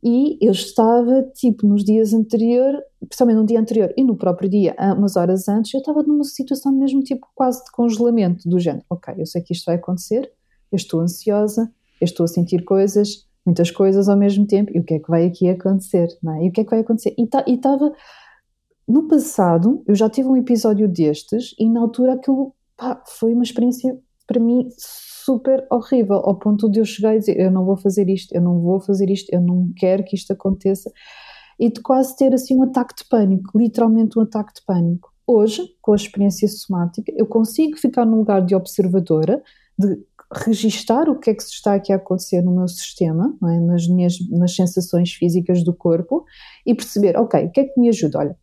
[0.03, 4.75] e eu estava, tipo, nos dias anteriores, principalmente no dia anterior e no próprio dia,
[4.97, 9.15] umas horas antes, eu estava numa situação mesmo, tipo, quase de congelamento, do género, ok,
[9.19, 10.31] eu sei que isto vai acontecer,
[10.71, 14.85] eu estou ansiosa, eu estou a sentir coisas, muitas coisas ao mesmo tempo, e o
[14.85, 16.45] que é que vai aqui acontecer, não é?
[16.45, 17.15] E o que é que vai acontecer?
[17.17, 17.93] E tá, estava,
[18.89, 23.45] no passado, eu já tive um episódio destes, e na altura aquilo, pá, foi uma
[23.45, 27.77] experiência, para mim, super horrível, ao ponto de eu chegar e dizer, eu não vou
[27.77, 30.91] fazer isto, eu não vou fazer isto, eu não quero que isto aconteça,
[31.59, 35.11] e de quase ter assim um ataque de pânico, literalmente um ataque de pânico.
[35.27, 39.43] Hoje, com a experiência somática, eu consigo ficar num lugar de observadora,
[39.77, 39.99] de
[40.33, 43.61] registar o que é que se está aqui a acontecer no meu sistema, é?
[43.61, 46.25] nas minhas nas sensações físicas do corpo,
[46.65, 48.19] e perceber, ok, o que é que me ajuda?
[48.19, 48.37] Olha,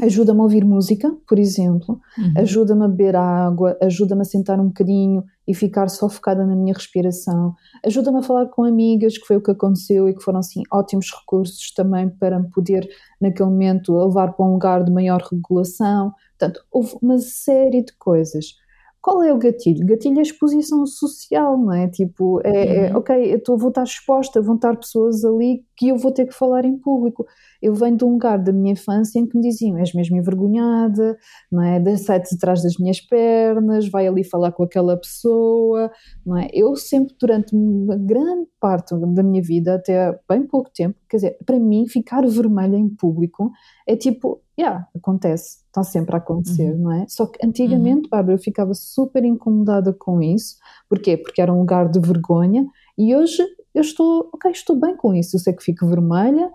[0.00, 2.32] ajuda-me a ouvir música, por exemplo, uhum.
[2.38, 6.72] ajuda-me a beber água, ajuda-me a sentar um bocadinho e ficar só focada na minha
[6.72, 10.62] respiração, ajuda-me a falar com amigas, que foi o que aconteceu e que foram assim
[10.72, 12.88] ótimos recursos também para me poder
[13.20, 16.12] naquele momento levar para um lugar de maior regulação.
[16.38, 18.61] Portanto, houve uma série de coisas.
[19.02, 19.84] Qual é o gatilho?
[19.84, 21.88] Gatilho é a exposição social, não é?
[21.88, 22.98] Tipo, é, é uhum.
[22.98, 26.32] ok, eu tô, vou estar exposta, vão estar pessoas ali que eu vou ter que
[26.32, 27.26] falar em público.
[27.60, 31.18] Eu venho de um lugar da minha infância em que me diziam: és mesmo envergonhada,
[31.50, 31.96] não é?
[31.96, 35.90] Sai-te atrás das minhas pernas, vai ali falar com aquela pessoa,
[36.24, 36.48] não é?
[36.52, 41.36] Eu sempre, durante uma grande parte da minha vida, até bem pouco tempo, quer dizer,
[41.44, 43.52] para mim, ficar vermelha em público
[43.86, 46.78] é tipo, yeah, acontece, está sempre a acontecer, uhum.
[46.78, 47.06] não é?
[47.06, 48.08] Só que antigamente, uhum.
[48.10, 50.56] Bárbara, eu ficava super incomodada com isso.
[50.88, 51.18] Porquê?
[51.18, 53.42] Porque era um lugar de vergonha e hoje
[53.74, 55.36] eu estou, ok, estou bem com isso.
[55.36, 56.50] Eu sei que fico vermelha,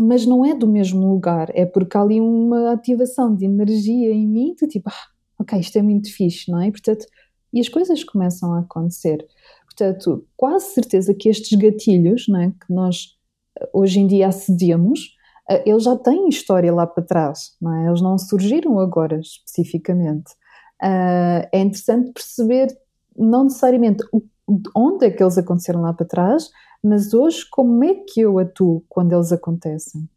[0.00, 4.26] mas não é do mesmo lugar, é porque há ali uma ativação de energia em
[4.26, 6.70] mim, de tipo, ah, ok, isto é muito fixe, não é?
[6.70, 7.04] Portanto,
[7.52, 9.26] e as coisas começam a acontecer.
[9.66, 13.17] Portanto, quase certeza que estes gatilhos né, que nós
[13.72, 15.16] hoje em dia acedemos,
[15.50, 17.86] eh, eles já têm história lá para trás, não é?
[17.88, 20.32] eles não surgiram agora especificamente.
[20.82, 22.68] Uh, é interessante perceber,
[23.16, 24.04] não necessariamente
[24.74, 26.50] onde é que eles aconteceram lá para trás,
[26.82, 30.08] mas hoje como é que eu atuo quando eles acontecem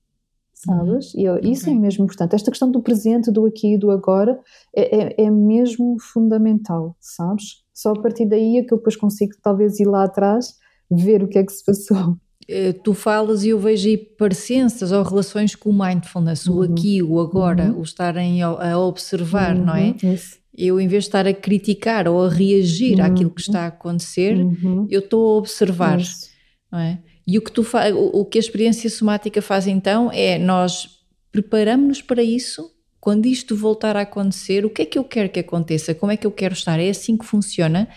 [0.65, 1.13] sabes?
[1.13, 1.19] Uhum.
[1.19, 2.35] E eu, isso é mesmo importante.
[2.35, 4.39] Esta questão do presente, do aqui e do agora
[4.75, 7.63] é, é, é, mesmo fundamental, sabes?
[7.73, 10.55] Só a partir daí é que eu depois consigo talvez ir lá atrás
[10.89, 12.15] ver o que é que se passou.
[12.53, 16.57] Eh, tu falas e eu vejo aí parecenças ou relações com o mindfulness, uhum.
[16.57, 17.79] o aqui, o agora, uhum.
[17.79, 19.95] o estarem a observar, não é?
[20.03, 20.13] Uhum.
[20.13, 20.37] Isso.
[20.57, 24.35] Eu, em vez de estar a criticar ou a reagir àquilo que está a acontecer,
[24.35, 24.85] uhum.
[24.89, 26.29] eu estou a observar, Isso.
[26.69, 26.99] não é?
[27.25, 30.89] E o que, tu o, o que a experiência somática faz então é nós
[31.31, 32.69] preparamos-nos para isso.
[33.01, 35.95] Quando isto voltar a acontecer, o que é que eu quero que aconteça?
[35.95, 36.79] Como é que eu quero estar?
[36.79, 37.87] É assim que funciona?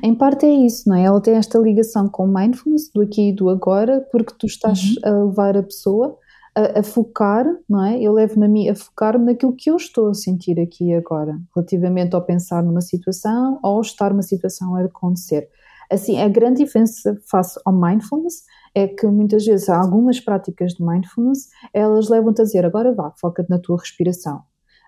[0.00, 1.02] Em parte é isso, não é?
[1.02, 4.80] Ela tem esta ligação com o mindfulness, do aqui e do agora, porque tu estás
[4.80, 4.96] uhum.
[5.04, 6.16] a levar a pessoa
[6.54, 8.00] a, a, focar, não é?
[8.00, 11.36] Eu levo-me a mim a focar-me naquilo que eu estou a sentir aqui e agora,
[11.56, 15.48] relativamente ao pensar numa situação ou estar uma situação a acontecer.
[15.90, 18.44] Assim, a grande diferença face ao mindfulness
[18.74, 23.50] é que muitas vezes algumas práticas de mindfulness, elas levam-te a dizer, agora vá, foca-te
[23.50, 24.42] na tua respiração.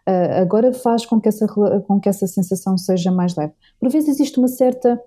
[0.08, 3.54] Uh, agora faz com que, essa, com que essa sensação seja mais leve.
[3.80, 5.00] Por vezes existe uma certa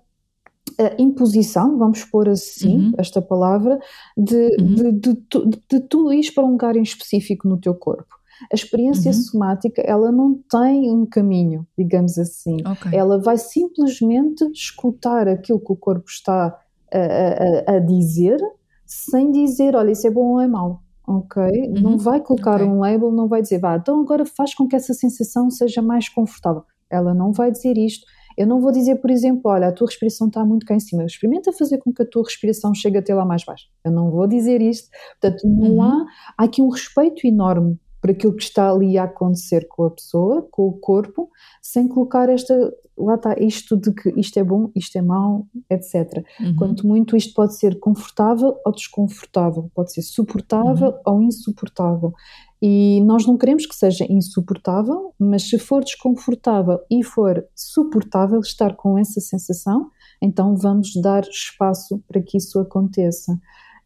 [0.70, 2.92] uh, imposição, vamos pôr assim uhum.
[2.98, 3.78] esta palavra,
[4.16, 4.74] de, uhum.
[4.74, 8.18] de, de, de, de tu ires para um lugar em específico no teu corpo.
[8.52, 9.18] A experiência uhum.
[9.18, 12.56] somática, ela não tem um caminho, digamos assim.
[12.60, 12.96] Okay.
[12.96, 16.58] Ela vai simplesmente escutar aquilo que o corpo está
[16.92, 18.40] a, a, a dizer
[18.88, 20.82] sem dizer, olha, isso é bom ou é mau.
[21.08, 21.42] Ok?
[21.42, 21.80] Uhum.
[21.80, 22.66] Não vai colocar okay.
[22.66, 26.06] um label, não vai dizer, vá, então agora faz com que essa sensação seja mais
[26.06, 26.62] confortável.
[26.90, 28.06] Ela não vai dizer isto.
[28.36, 31.04] Eu não vou dizer, por exemplo, olha, a tua respiração está muito cá em cima.
[31.04, 33.64] Experimenta fazer com que a tua respiração chegue até lá mais baixo.
[33.82, 34.88] Eu não vou dizer isto.
[35.20, 35.82] Portanto, não uhum.
[35.82, 39.90] há, há aqui um respeito enorme por aquilo que está ali a acontecer com a
[39.90, 41.30] pessoa, com o corpo,
[41.60, 42.54] sem colocar esta,
[42.96, 46.24] lá está, isto de que isto é bom, isto é mau, etc.
[46.40, 46.56] Uhum.
[46.56, 51.14] Quanto muito isto pode ser confortável ou desconfortável, pode ser suportável uhum.
[51.14, 52.12] ou insuportável.
[52.60, 58.74] E nós não queremos que seja insuportável, mas se for desconfortável e for suportável estar
[58.74, 63.38] com essa sensação, então vamos dar espaço para que isso aconteça.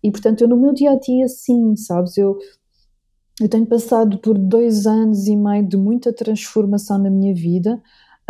[0.03, 2.39] E portanto, eu no meu dia a dia, sim, sabes, eu
[3.41, 7.81] eu tenho passado por dois anos e meio de muita transformação na minha vida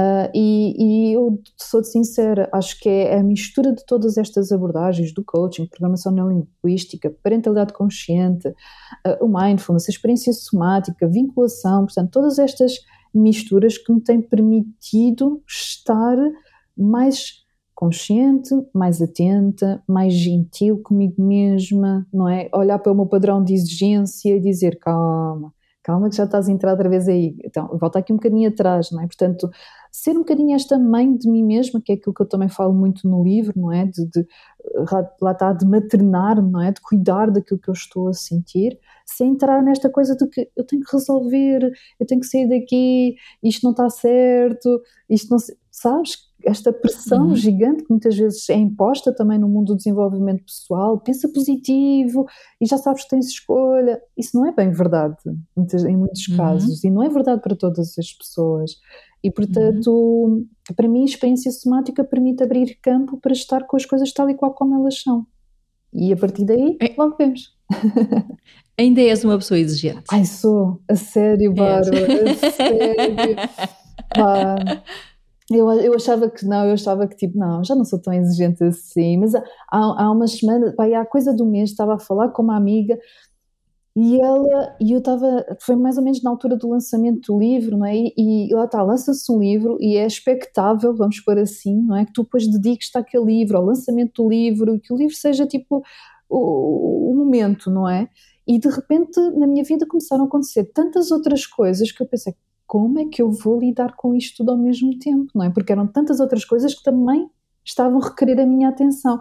[0.01, 5.13] uh, e, e, eu sou sincera, acho que é a mistura de todas estas abordagens
[5.13, 12.39] do coaching, programação neurolinguística, parentalidade consciente, uh, o mindfulness, a experiência somática, vinculação, portanto, todas
[12.39, 12.75] estas
[13.15, 16.17] misturas que me têm permitido estar
[16.77, 17.42] mais
[17.83, 22.49] consciente, mais atenta, mais gentil comigo mesma, não é?
[22.55, 26.53] Olhar para o meu padrão de exigência e dizer calma, calma que já estás a
[26.53, 27.37] entrar outra vez aí.
[27.45, 29.07] Então, volta aqui um bocadinho atrás, não é?
[29.09, 29.51] Portanto,
[29.91, 32.73] ser um bocadinho esta mãe de mim mesma, que é aquilo que eu também falo
[32.73, 33.85] muito no livro, não é?
[33.85, 34.29] De, de
[35.21, 36.71] lá está, de maternar, não é?
[36.71, 40.65] De cuidar daquilo que eu estou a sentir, sem entrar nesta coisa de que eu
[40.65, 45.39] tenho que resolver, eu tenho que sair daqui, isto não está certo, isto não...
[45.75, 46.32] Sabes?
[46.45, 47.37] Esta pressão uhum.
[47.37, 52.27] gigante que muitas vezes é imposta também no mundo do desenvolvimento pessoal, pensa positivo
[52.61, 54.01] e já sabes que tens escolha.
[54.17, 55.17] Isso não é bem verdade
[55.57, 56.37] em muitos uhum.
[56.37, 58.73] casos e não é verdade para todas as pessoas.
[59.23, 60.47] E portanto, uhum.
[60.75, 64.35] para mim, a experiência somática permite abrir campo para estar com as coisas tal e
[64.35, 65.27] qual como elas são.
[65.93, 66.95] E a partir daí, é.
[66.97, 67.55] logo vemos.
[68.79, 70.05] Ainda és uma pessoa exigente.
[70.11, 73.37] Ai, sou, a sério, Bárbara, a sério.
[75.53, 78.65] Eu, eu achava que não, eu achava que tipo, não, já não sou tão exigente
[78.65, 82.43] assim, mas há, há umas semanas, pai, há coisa do mês, estava a falar com
[82.43, 82.99] uma amiga
[83.95, 87.77] e ela, e eu estava, foi mais ou menos na altura do lançamento do livro,
[87.77, 87.95] não é?
[87.95, 92.07] E, e lá está, lança-se um livro e é expectável, vamos pôr assim, não é?
[92.07, 95.83] Que tu depois dediques-te àquele livro, ao lançamento do livro, que o livro seja tipo
[96.29, 98.09] o, o momento, não é?
[98.47, 102.35] E de repente na minha vida começaram a acontecer tantas outras coisas que eu pensei,
[102.73, 105.51] como é que eu vou lidar com isto tudo ao mesmo tempo, não é?
[105.51, 107.29] Porque eram tantas outras coisas que também
[107.63, 109.21] estavam a requerer a minha atenção.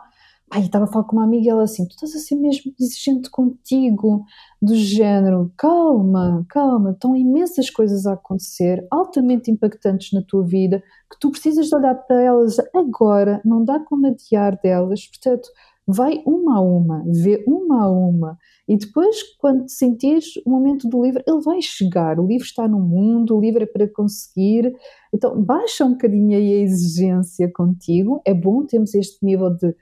[0.49, 2.73] Ai, estava a falar com uma amiga e ela assim, tu estás a ser mesmo
[2.79, 4.23] exigente contigo,
[4.61, 11.19] do género, calma, calma, estão imensas coisas a acontecer, altamente impactantes na tua vida, que
[11.19, 15.49] tu precisas de olhar para elas agora, não dá como adiar delas, portanto,
[15.91, 21.03] vai uma a uma, vê uma a uma, e depois, quando sentires o momento do
[21.03, 22.19] livro, ele vai chegar.
[22.19, 24.73] O livro está no mundo, o livro é para conseguir.
[25.13, 28.21] Então, baixa um bocadinho aí a exigência contigo.
[28.25, 29.75] É bom termos este nível de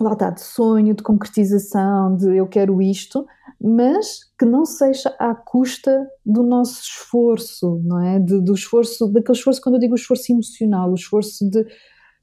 [0.00, 3.26] lá está, de sonho, de concretização, de eu quero isto,
[3.60, 8.18] mas que não seja à custa do nosso esforço, não é?
[8.18, 11.64] De, do esforço, daquele esforço, quando eu digo esforço emocional, o esforço de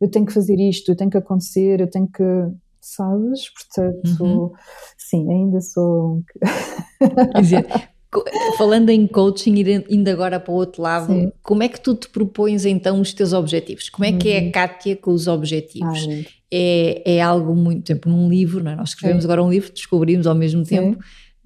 [0.01, 2.23] eu tenho que fazer isto, eu tenho que acontecer, eu tenho que,
[2.95, 3.49] sabes?
[3.49, 4.51] Portanto, uhum.
[4.97, 6.23] sim, ainda sou.
[7.33, 7.67] Quer dizer,
[8.57, 9.55] falando em coaching,
[9.89, 11.31] indo agora para o outro lado, sim.
[11.43, 13.89] como é que tu te propões então os teus objetivos?
[13.89, 14.51] Como é que é a uhum.
[14.51, 15.99] Kátia com os objetivos?
[16.51, 18.75] É, é algo muito tempo num livro, não é?
[18.75, 20.97] nós escrevemos agora um livro, descobrimos ao mesmo sim.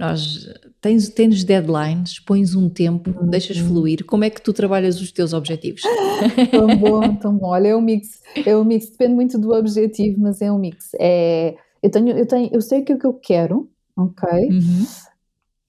[0.03, 0.49] Nós
[0.81, 3.29] tens, tens deadlines, pões um tempo, uhum.
[3.29, 4.03] deixas fluir.
[4.05, 5.81] Como é que tu trabalhas os teus objetivos?
[6.51, 7.47] tão bom, tão bom.
[7.47, 8.21] Olha, é um mix.
[8.45, 10.91] É um mix, depende muito do objetivo, mas é um mix.
[10.99, 14.29] É, eu tenho, eu tenho, eu sei o que é que eu quero, ok?
[14.49, 14.85] Uhum.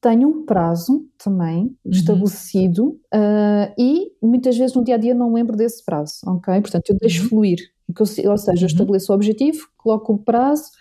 [0.01, 1.93] Tenho um prazo também uhum.
[1.93, 6.61] estabelecido uh, e muitas vezes no dia a dia não lembro desse prazo, ok?
[6.61, 7.29] Portanto, eu deixo uhum.
[7.29, 7.59] fluir.
[7.97, 8.67] ou seja, eu uhum.
[8.67, 10.73] estabeleço o objetivo, coloco o prazo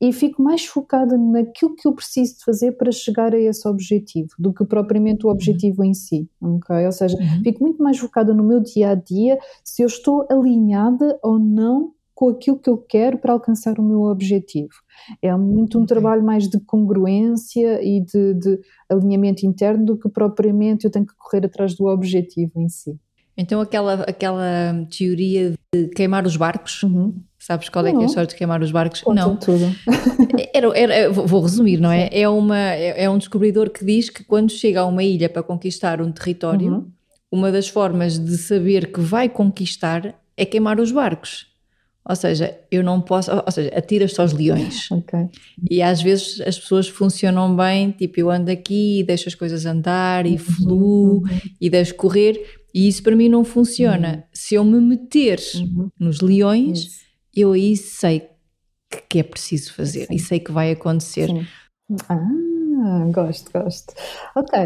[0.00, 4.28] e fico mais focada naquilo que eu preciso de fazer para chegar a esse objetivo
[4.38, 5.34] do que propriamente o uhum.
[5.34, 5.88] objetivo uhum.
[5.88, 6.86] em si, ok?
[6.86, 7.42] Ou seja, uhum.
[7.42, 11.92] fico muito mais focada no meu dia a dia se eu estou alinhada ou não
[12.18, 14.74] com aquilo que eu quero para alcançar o meu objetivo.
[15.22, 15.94] É muito um okay.
[15.94, 21.14] trabalho mais de congruência e de, de, alinhamento interno do que propriamente eu tenho que
[21.16, 22.98] correr atrás do objetivo em si.
[23.36, 27.14] Então aquela, aquela teoria de queimar os barcos, uhum.
[27.48, 29.00] Sabes qual é que é a história de queimar os barcos?
[29.00, 29.34] Conta não.
[29.36, 29.74] tudo.
[30.52, 32.10] Era, era, vou resumir, não é?
[32.12, 35.42] É, uma, é, é, um descobridor que diz que quando chega a uma ilha para
[35.42, 36.90] conquistar um território, uhum.
[37.32, 41.46] uma das formas de saber que vai conquistar é queimar os barcos.
[42.06, 44.88] Ou seja, eu não posso, ou seja, atiras-te aos leões.
[44.92, 45.28] Okay.
[45.70, 49.64] E às vezes as pessoas funcionam bem, tipo, eu ando aqui e deixo as coisas
[49.64, 50.38] andar e uhum.
[50.38, 51.40] fluo uhum.
[51.58, 54.16] e deixo correr, e isso para mim não funciona.
[54.16, 54.22] Uhum.
[54.34, 55.88] Se eu me meter uhum.
[55.98, 57.07] nos leões, isso
[57.40, 58.28] eu aí sei
[58.90, 60.14] que, que é preciso fazer Sim.
[60.14, 61.28] e sei que vai acontecer.
[61.28, 61.46] Sim.
[62.08, 63.94] Ah, gosto, gosto.
[64.36, 64.58] Ok,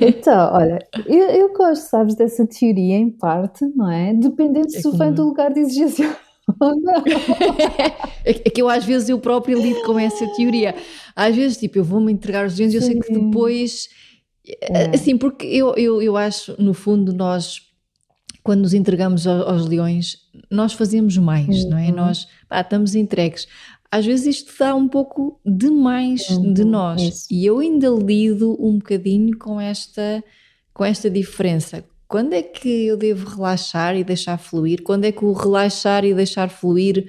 [0.00, 4.14] então, olha, eu, eu gosto, sabes, dessa teoria em parte, não é?
[4.14, 4.96] Dependendo é se como...
[4.96, 6.16] vem do lugar de exigência
[8.24, 10.74] é que eu às vezes eu próprio lido com essa teoria.
[11.14, 13.88] Às vezes, tipo, eu vou-me entregar os e eu sei que depois.
[14.62, 14.94] É.
[14.94, 17.60] Assim, porque eu, eu, eu acho, no fundo, nós
[18.42, 20.18] quando nos entregamos aos leões,
[20.50, 21.70] nós fazemos mais, uhum.
[21.70, 21.88] não é?
[21.88, 21.96] Uhum.
[21.96, 23.46] Nós pá, estamos entregues.
[23.90, 26.52] Às vezes isto dá um pouco demais uhum.
[26.52, 27.02] de nós.
[27.02, 27.26] Isso.
[27.30, 30.22] E eu ainda lido um bocadinho com esta,
[30.72, 31.84] com esta diferença.
[32.06, 34.82] Quando é que eu devo relaxar e deixar fluir?
[34.82, 37.08] Quando é que o relaxar e deixar fluir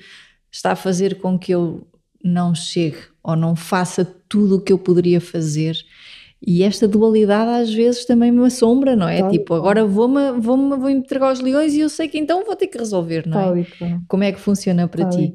[0.52, 1.88] está a fazer com que eu
[2.24, 5.78] não chegue ou não faça tudo o que eu poderia fazer?
[6.46, 9.20] E esta dualidade às vezes também me assombra, não é?
[9.20, 12.44] Tal tipo, agora vou-me vou -me, vou entregar aos leões e eu sei que então
[12.44, 13.44] vou ter que resolver, não é?
[14.08, 15.34] Como é que funciona para Tal ti?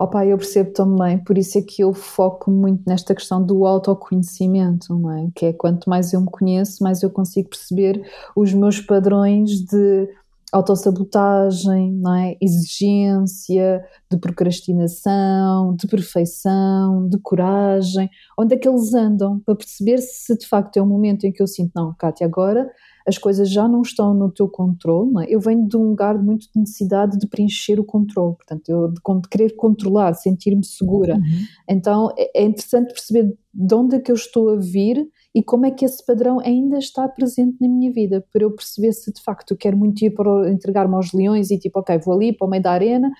[0.00, 4.98] Opa, eu percebo também, por isso é que eu foco muito nesta questão do autoconhecimento,
[4.98, 5.28] não é?
[5.34, 8.02] Que é quanto mais eu me conheço, mais eu consigo perceber
[8.34, 10.08] os meus padrões de
[10.52, 12.36] autossabotagem, não é?
[12.40, 18.08] exigência, de procrastinação, de perfeição, de coragem,
[18.38, 21.42] onde é que eles andam para perceber se de facto é um momento em que
[21.42, 22.66] eu sinto, não, Kátia, agora
[23.08, 25.34] as coisas já não estão no teu controle, é?
[25.34, 29.00] eu venho de um lugar muito de necessidade de preencher o controle, portanto, eu, de,
[29.22, 31.14] de querer controlar, sentir-me segura.
[31.14, 31.46] Uhum.
[31.66, 35.64] Então é, é interessante perceber de onde é que eu estou a vir e como
[35.64, 39.22] é que esse padrão ainda está presente na minha vida, para eu perceber se de
[39.22, 42.46] facto eu quero muito ir para entregar-me aos leões e tipo, ok, vou ali para
[42.46, 43.10] o meio da arena,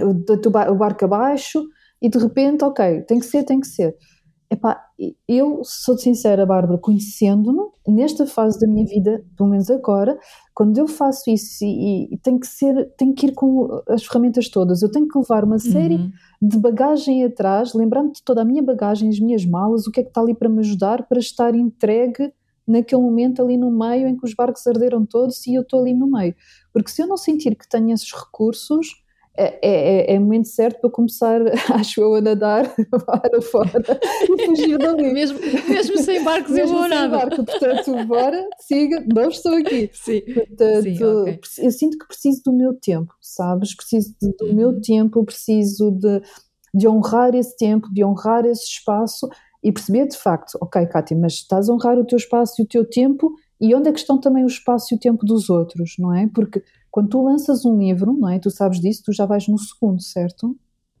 [0.00, 1.64] o barco abaixo
[2.00, 3.96] e de repente, ok, tem que ser, tem que ser.
[4.52, 4.84] Epá,
[5.26, 10.18] eu sou sincera, Bárbara, conhecendo-me, nesta fase da minha vida, pelo menos agora,
[10.54, 14.50] quando eu faço isso e, e tem que ser, tenho que ir com as ferramentas
[14.50, 16.12] todas, eu tenho que levar uma série uhum.
[16.42, 20.02] de bagagem atrás, lembrando de toda a minha bagagem, as minhas malas, o que é
[20.02, 22.30] que está ali para me ajudar, para estar entregue
[22.68, 25.94] naquele momento ali no meio em que os barcos arderam todos e eu estou ali
[25.94, 26.34] no meio.
[26.74, 29.01] Porque se eu não sentir que tenho esses recursos,
[29.34, 31.40] é, é, é, momento certo para começar,
[31.74, 33.82] acho eu, a nadar para fora
[34.28, 35.12] e fugir dali.
[35.12, 37.16] mesmo, mesmo sem barcos mesmo eu vou nada.
[37.16, 39.90] Barco, portanto, bora, siga, não estou aqui.
[39.92, 41.40] Sim, portanto, Sim, okay.
[41.58, 43.74] eu sinto que preciso do meu tempo, sabes?
[43.74, 44.80] Preciso de, do meu uhum.
[44.80, 46.20] tempo, preciso de,
[46.74, 49.28] de honrar esse tempo, de honrar esse espaço
[49.64, 52.68] e perceber de facto, ok, Kátia, mas estás a honrar o teu espaço e o
[52.68, 55.94] teu tempo e onde é que estão também o espaço e o tempo dos outros,
[55.98, 56.28] não é?
[56.34, 56.60] Porque
[56.92, 58.38] quando tu lanças um livro, não é?
[58.38, 60.56] Tu sabes disso, tu já vais no segundo, certo?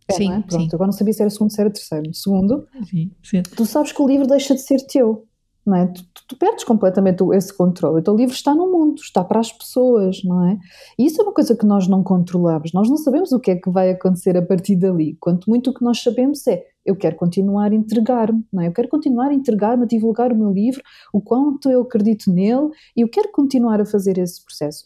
[0.08, 0.40] É, sim, é?
[0.40, 0.68] Pronto, sim.
[0.72, 2.12] agora não sabia se era segundo, se era terceiro.
[2.12, 3.42] Segundo, Sim, sim.
[3.56, 5.26] tu sabes que o livro deixa de ser teu,
[5.64, 5.86] não é?
[5.86, 8.00] Tu, tu, tu perdes completamente o- esse controle.
[8.00, 10.58] O teu livro está no mundo, está para as pessoas, não é?
[10.98, 12.72] E isso é uma coisa que nós não controlamos.
[12.72, 15.16] Nós não sabemos o que é que vai acontecer a partir dali.
[15.20, 18.66] Quanto muito o que nós sabemos é eu quero continuar a entregar-me, não é?
[18.66, 20.82] Eu quero continuar a entregar-me, a divulgar o meu livro,
[21.12, 24.84] o quanto eu acredito nele e eu quero continuar a fazer esse processo.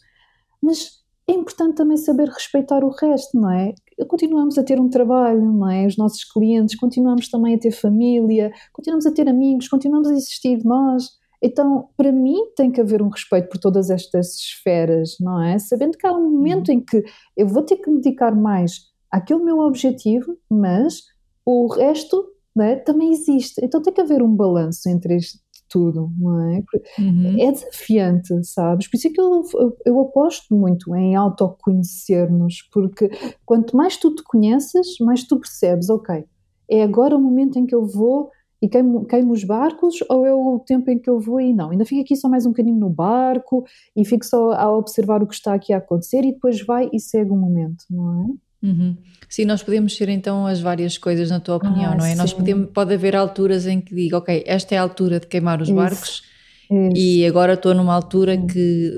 [0.61, 3.73] Mas é importante também saber respeitar o resto, não é?
[4.07, 5.85] Continuamos a ter um trabalho, não é?
[5.85, 10.63] Os nossos clientes, continuamos também a ter família, continuamos a ter amigos, continuamos a existir
[10.63, 11.17] nós.
[11.41, 15.59] Então, para mim, tem que haver um respeito por todas estas esferas, não é?
[15.59, 17.03] Sabendo que há um momento em que
[17.35, 21.01] eu vou ter que me dedicar mais àquele meu objetivo, mas
[21.45, 22.25] o resto
[22.59, 23.59] é, também existe.
[23.63, 25.39] Então, tem que haver um balanço entre isto
[25.69, 26.63] tudo, não é?
[26.99, 27.35] Uhum.
[27.39, 28.87] É desafiante, sabes?
[28.87, 29.43] Por isso é que eu,
[29.85, 33.09] eu, aposto muito em autoconhecer-nos, porque
[33.45, 36.25] quanto mais tu te conheces, mais tu percebes, ok,
[36.69, 40.33] é agora o momento em que eu vou e queimo, queimo os barcos ou é
[40.33, 41.69] o tempo em que eu vou e não?
[41.69, 43.63] Ainda fico aqui só mais um bocadinho no barco
[43.95, 46.99] e fico só a observar o que está aqui a acontecer e depois vai e
[46.99, 48.46] segue o momento, não é?
[48.61, 48.97] Uhum.
[49.29, 52.15] Sim, nós podemos ser então as várias coisas, na tua opinião, Ah, não é?
[52.15, 52.37] Nós sim.
[52.37, 55.67] podemos, pode haver alturas em que diga, ok, esta é a altura de queimar os
[55.67, 55.75] Isso.
[55.75, 56.23] barcos
[56.71, 56.93] Isso.
[56.95, 58.91] e agora estou numa altura que,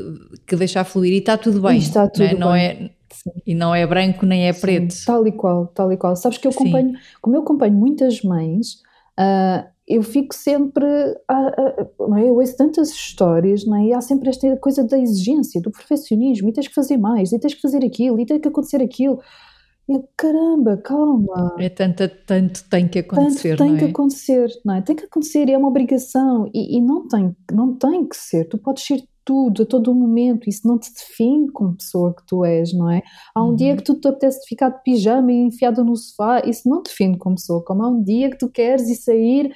[0.48, 1.76] que deixar fluir e está tudo bem.
[1.76, 2.30] E está não é?
[2.30, 2.62] tudo Não bem.
[2.66, 3.32] é- Sim.
[3.46, 4.96] e não é branco nem é Sim, preto.
[5.06, 6.16] tal e qual, tal e qual.
[6.16, 6.60] Sabes que eu Sim.
[6.60, 8.78] acompanho, como eu acompanho muitas mães,
[9.18, 10.86] ah, eu fico sempre,
[11.28, 12.30] a- a- não é?
[12.30, 13.86] eu ouço tantas histórias, não é?
[13.88, 17.40] e há sempre esta coisa da exigência, do perfeccionismo, e tens que fazer mais, e
[17.40, 19.20] tens que fazer aquilo, e tem que acontecer aquilo.
[19.90, 23.88] E eu, caramba, calma, É tanto, tanto tem que acontecer, tanto tem não que é?
[23.90, 24.82] acontecer, não é?
[24.82, 28.58] Tem que acontecer, é uma obrigação, e, e não, tem, não tem que ser, tu
[28.60, 32.72] podes ser tudo, a todo momento, isso não te define como pessoa que tu és,
[32.74, 33.02] não é?
[33.36, 33.56] Há um Uhum.
[33.56, 36.90] dia que tu te apetece ficar de pijama e enfiada no sofá, isso não te
[36.90, 39.52] define como pessoa, como há um dia que tu queres ir sair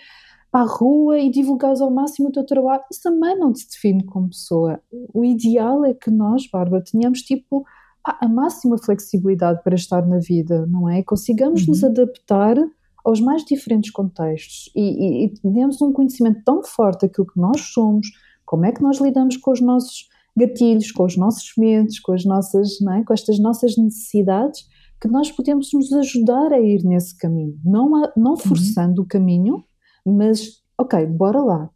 [0.51, 4.03] para a rua e divulgares ao máximo o teu trabalho, isso também não te define
[4.05, 4.79] como pessoa.
[5.13, 7.65] O ideal é que nós, Bárbara, tenhamos tipo
[8.05, 11.01] a máxima flexibilidade para estar na vida, não é?
[11.03, 11.89] Consigamos nos Uhum.
[11.89, 12.57] adaptar
[13.05, 17.59] aos mais diferentes contextos e, e, e tenhamos um conhecimento tão forte daquilo que nós
[17.73, 18.07] somos,
[18.45, 22.25] como é que nós lidamos com os nossos gatilhos, com os nossos medos, com as
[22.25, 23.03] nossas, não é?
[23.03, 24.61] com estas nossas necessidades,
[25.01, 29.63] que nós podemos nos ajudar a ir nesse caminho, não, a- não forçando o caminho,
[30.05, 31.69] mas ok, bora lá,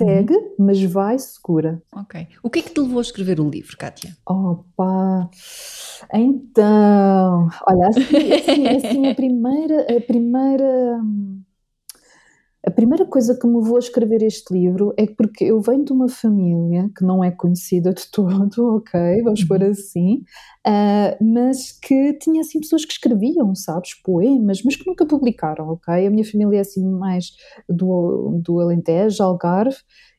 [0.00, 1.82] segue, mas vai segura.
[1.94, 2.26] Ok.
[2.42, 4.16] O que é que te levou a escrever o livro, Kátia?
[4.26, 5.28] Opa!
[6.14, 11.42] Então, olha, assim, assim, assim, a primeira, a primeira, hum,
[12.66, 15.92] a primeira coisa que me levou a escrever este livro é porque eu venho de
[15.92, 19.70] uma família que não é conhecida de todo, ok, vamos pôr Uhum.
[19.70, 20.22] assim,
[20.66, 26.06] ah, mas que tinha assim pessoas que escreviam, sabes, poemas, mas que nunca publicaram, ok?
[26.06, 27.30] A minha família é assim mais
[27.68, 29.76] do, do Alentejo, Algarve,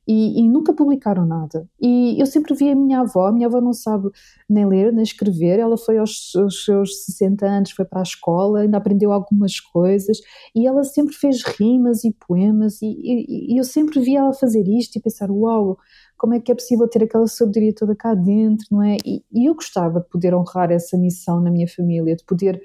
[0.07, 1.67] e, e nunca publicaram nada.
[1.79, 4.09] E eu sempre vi a minha avó, a minha avó não sabe
[4.49, 8.61] nem ler, nem escrever, ela foi aos, aos seus 60 anos, foi para a escola,
[8.61, 10.17] ainda aprendeu algumas coisas,
[10.55, 14.67] e ela sempre fez rimas e poemas, e, e- e eu sempre vi ela fazer
[14.67, 15.77] isto e pensar, uau,
[16.17, 18.97] como é que é possível ter aquela sabedoria toda cá dentro, não é?
[19.05, 22.61] E, eu gostava de poder honrar essa missão na minha família, de poder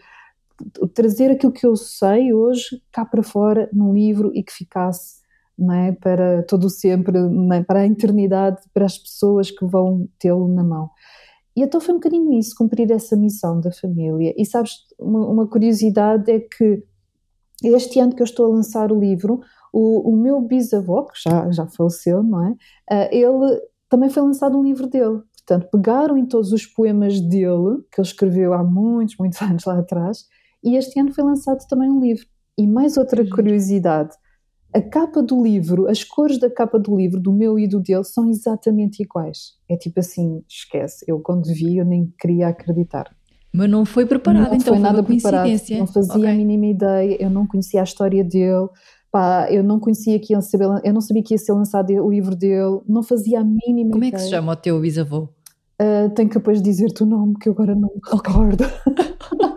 [0.95, 5.16] trazer aquilo que eu sei hoje cá para fora num livro e que ficasse
[5.73, 7.19] é, para todo o sempre,
[7.53, 10.91] é, para a eternidade, para as pessoas que vão tê-lo na mão.
[11.57, 14.35] E então foi um bocadinho isso, cumprir essa missão da família.
[14.37, 16.83] E sabes, uma, uma curiosidade é que
[17.65, 19.41] este ano que eu estou a lançar o livro,
[19.73, 22.55] o, o meu bisavô, que já, já faleceu, não é?
[22.91, 25.23] Ah, ele também foi lançado um livro dele.
[25.47, 29.79] Portanto, pegaram em todos os poemas dele, que ele escreveu há muitos, muitos anos lá
[29.79, 30.27] atrás,
[30.63, 32.27] e este ano foi lançado também um livro.
[32.59, 34.15] E mais outra curiosidade:
[34.75, 38.05] a capa do livro, as cores da capa do livro, do meu e do dele,
[38.05, 39.53] são exatamente iguais.
[39.71, 41.05] É tipo assim, esquece.
[41.09, 43.11] Eu quando vi, eu nem queria acreditar.
[43.53, 45.79] Mas não foi preparado, não então foi nada preparado, coincidência.
[45.79, 46.29] não fazia Ok.
[46.31, 48.69] a mínima ideia, eu não conhecia a história dele,
[49.11, 52.11] pá, eu não conhecia que ia ser, eu não sabia que ia ser lançado o
[52.11, 54.19] livro dele, não fazia a mínima Como é ideia.
[54.19, 55.31] que se chama o teu bisavô?
[55.79, 58.65] Ah, tenho que depois dizer-te o nome, que eu agora não me recordo.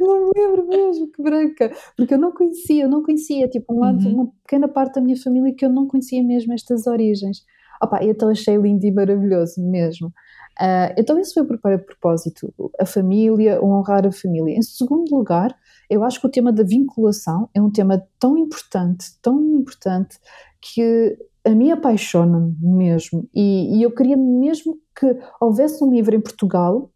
[0.00, 1.72] não me lembro mesmo, que branca.
[1.96, 4.14] Porque eu não conhecia, eu não conhecia, tipo, um lado, Uhum.
[4.14, 7.44] uma pequena parte da minha família que eu não conhecia mesmo estas origens.
[7.82, 10.12] Opa, então achei lindo e maravilhoso mesmo.
[10.58, 14.54] Ah, então isso foi para propósito, a família, honrar a família.
[14.56, 15.54] Em segundo lugar,
[15.90, 20.18] eu acho que o tema da vinculação é um tema tão importante, tão importante,
[20.60, 23.28] que a mim apaixona-me mesmo.
[23.34, 26.90] E, e eu queria mesmo que houvesse um livro em Portugal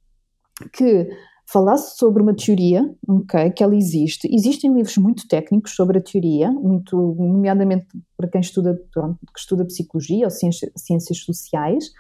[0.73, 1.09] que
[1.47, 4.29] falasse sobre uma teoria, ok, que ela existe.
[4.33, 7.87] Existem livros muito técnicos sobre a teoria, muito, nomeadamente
[8.17, 11.93] para quem estuda, que estuda psicologia ou ciências, ciências sociais,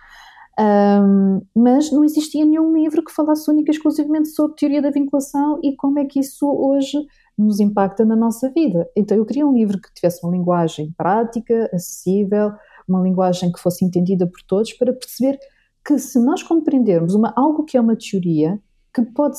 [0.59, 5.61] um, mas não existia nenhum livro que falasse única e exclusivamente sobre teoria da vinculação
[5.63, 6.99] e como é que isso hoje
[7.39, 8.89] nos impacta na nossa vida.
[8.97, 12.53] Então eu queria um livro que tivesse uma linguagem prática, acessível,
[12.89, 15.39] uma linguagem que fosse entendida por todos, para perceber
[15.85, 18.59] que se nós compreendermos uma, algo que é uma teoria,
[18.97, 19.37] que pode,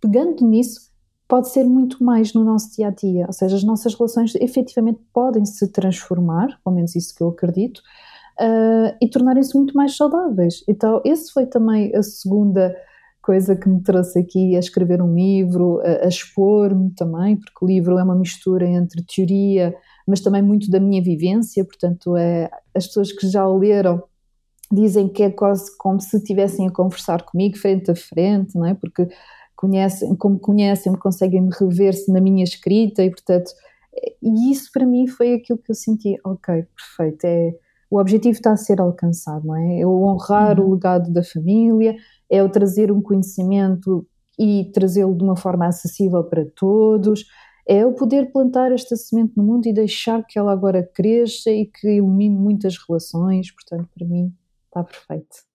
[0.00, 0.90] pegando nisso,
[1.28, 4.98] pode ser muito mais no nosso dia a dia, ou seja, as nossas relações efetivamente
[5.12, 7.78] podem se transformar, pelo menos isso que eu acredito,
[8.40, 10.64] uh, e tornarem-se muito mais saudáveis.
[10.68, 12.76] Então, esse foi também a segunda
[13.22, 17.68] coisa que me trouxe aqui a escrever um livro, a, a expor-me também, porque o
[17.68, 19.72] livro é uma mistura entre teoria,
[20.06, 24.02] mas também muito da minha vivência, portanto, é, as pessoas que já o leram
[24.70, 28.74] dizem que é quase como se estivessem a conversar comigo frente a frente, não é?
[28.74, 29.08] Porque
[29.54, 33.50] conhecem, como conhecem-me, conseguem-me rever-se na minha escrita e, portanto,
[34.22, 37.54] e isso para mim foi aquilo que eu senti, ok, perfeito, é,
[37.90, 39.80] o objetivo está a ser alcançado, não é?
[39.80, 40.68] É o honrar uhum.
[40.68, 41.96] o legado da família,
[42.28, 44.06] é o trazer um conhecimento
[44.38, 47.24] e trazê-lo de uma forma acessível para todos,
[47.66, 51.66] é o poder plantar esta semente no mundo e deixar que ela agora cresça e
[51.66, 54.32] que ilumine muitas relações, portanto, para mim
[54.76, 55.46] está perfeito.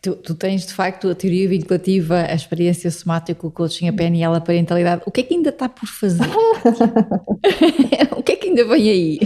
[0.00, 4.36] Tu, tu, tens de facto a teoria vinculativa, a experiência somática, o coaching, a PNL,
[4.36, 5.02] a parentalidade.
[5.04, 6.22] O que é que ainda está por fazer?
[8.16, 9.18] o que é que ainda vem aí?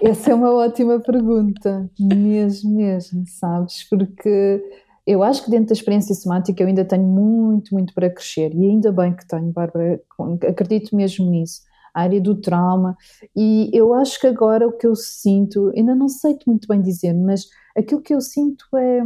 [0.00, 3.82] Essa é uma ótima pergunta, mesmo, mesmo, sabes?
[3.88, 4.62] Porque
[5.04, 8.64] eu acho que dentro da experiência somática eu ainda tenho muito, muito para crescer e
[8.64, 10.00] ainda bem que tenho, Bárbara,
[10.48, 11.62] acredito mesmo nisso.
[12.00, 12.96] Área do trauma,
[13.34, 17.12] e eu acho que agora o que eu sinto, ainda não sei muito bem dizer,
[17.14, 19.02] mas aquilo que eu sinto é.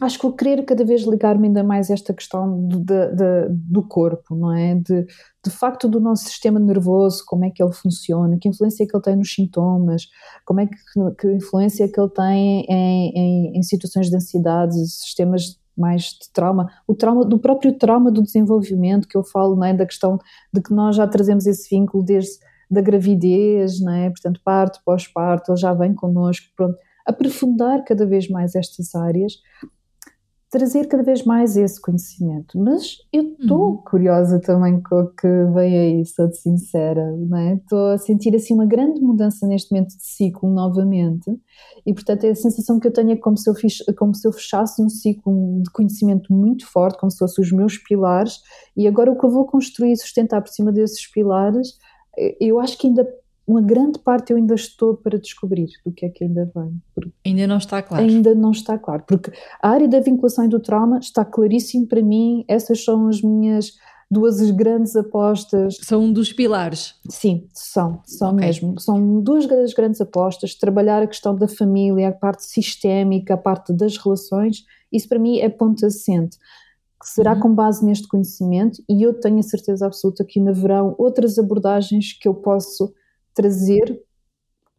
[0.00, 3.80] Acho que vou querer cada vez ligar-me ainda mais a esta questão do, de, do
[3.86, 4.74] corpo, não é?
[4.74, 8.86] De, de facto, do nosso sistema nervoso, como é que ele funciona, que influência é
[8.88, 10.08] que ele tem nos sintomas,
[10.44, 10.76] como é que,
[11.16, 16.30] que influência é que ele tem em, em, em situações de ansiedade, sistemas mais de
[16.32, 19.74] trauma, o trauma do próprio trauma do desenvolvimento que eu falo, não é?
[19.74, 20.18] da questão
[20.52, 22.38] de que nós já trazemos esse vínculo desde
[22.70, 24.10] da gravidez, não é?
[24.10, 29.34] portanto parto, pós-parto, ele já vem connosco, pronto, aprofundar cada vez mais estas áreas,
[30.54, 32.56] trazer cada vez mais esse conhecimento.
[32.56, 33.76] Mas eu estou uhum.
[33.78, 37.54] curiosa também com o que vem aí, sou sincera, não é?
[37.54, 41.28] Estou a sentir assim uma grande mudança neste momento de ciclo novamente
[41.84, 44.28] e portanto é a sensação que eu tenho é como se eu, fiz, como se
[44.28, 48.38] eu fechasse um ciclo de conhecimento muito forte, como se fossem os meus pilares
[48.76, 51.76] e agora o que eu vou construir e sustentar por cima desses pilares
[52.40, 53.04] eu acho que ainda
[53.46, 56.80] uma grande parte eu ainda estou para descobrir do que é que ainda vem.
[57.24, 58.04] Ainda não está claro.
[58.04, 59.30] Ainda não está claro, porque
[59.62, 63.72] a área da vinculação e do trauma está claríssimo para mim, essas são as minhas
[64.10, 65.76] duas grandes apostas.
[65.82, 66.94] São um dos pilares.
[67.10, 68.46] Sim, são, são okay.
[68.46, 68.80] mesmo.
[68.80, 73.72] São duas das grandes apostas, trabalhar a questão da família, a parte sistémica, a parte
[73.72, 76.38] das relações, isso para mim é ponto assente.
[77.02, 77.40] Será uhum.
[77.40, 82.16] com base neste conhecimento e eu tenho a certeza absoluta que ainda haverão outras abordagens
[82.18, 82.94] que eu posso
[83.34, 84.00] trazer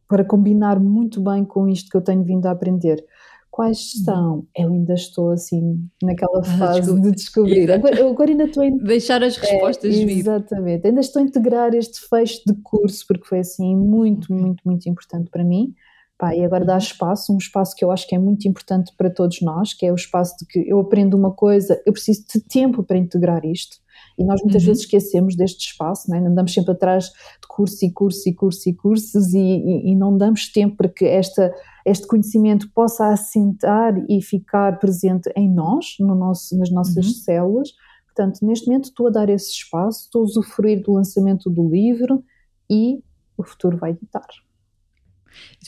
[0.08, 3.04] para combinar muito bem com isto que eu tenho vindo a aprender.
[3.50, 4.04] Quais uhum.
[4.04, 4.48] são?
[4.56, 7.72] Eu ainda estou assim naquela fase ah, de descobrir.
[7.72, 10.20] Agora, agora, ainda estou a deixar as respostas é, vir.
[10.20, 10.86] Exatamente.
[10.86, 15.30] Ainda estou a integrar este fecho de curso porque foi assim muito, muito, muito importante
[15.30, 15.74] para mim.
[16.18, 19.10] Pá, e agora dá espaço, um espaço que eu acho que é muito importante para
[19.10, 22.40] todos nós, que é o espaço de que eu aprendo uma coisa, eu preciso de
[22.42, 23.78] tempo para integrar isto.
[24.18, 24.68] E nós muitas uhum.
[24.68, 26.20] vezes esquecemos deste espaço, não é?
[26.20, 30.18] andamos sempre atrás de cursos e cursos e cursos e cursos e, e, e não
[30.18, 31.54] damos tempo para que esta,
[31.86, 37.14] este conhecimento possa assentar e ficar presente em nós, no nosso, nas nossas uhum.
[37.14, 37.70] células.
[38.06, 42.24] Portanto, neste momento estou a dar esse espaço, estou a usufruir do lançamento do livro
[42.70, 43.04] e
[43.38, 44.28] o futuro vai ditar.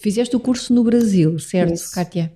[0.02, 1.94] Fizeste o curso no Brasil, certo, Isso.
[1.94, 2.34] Kátia?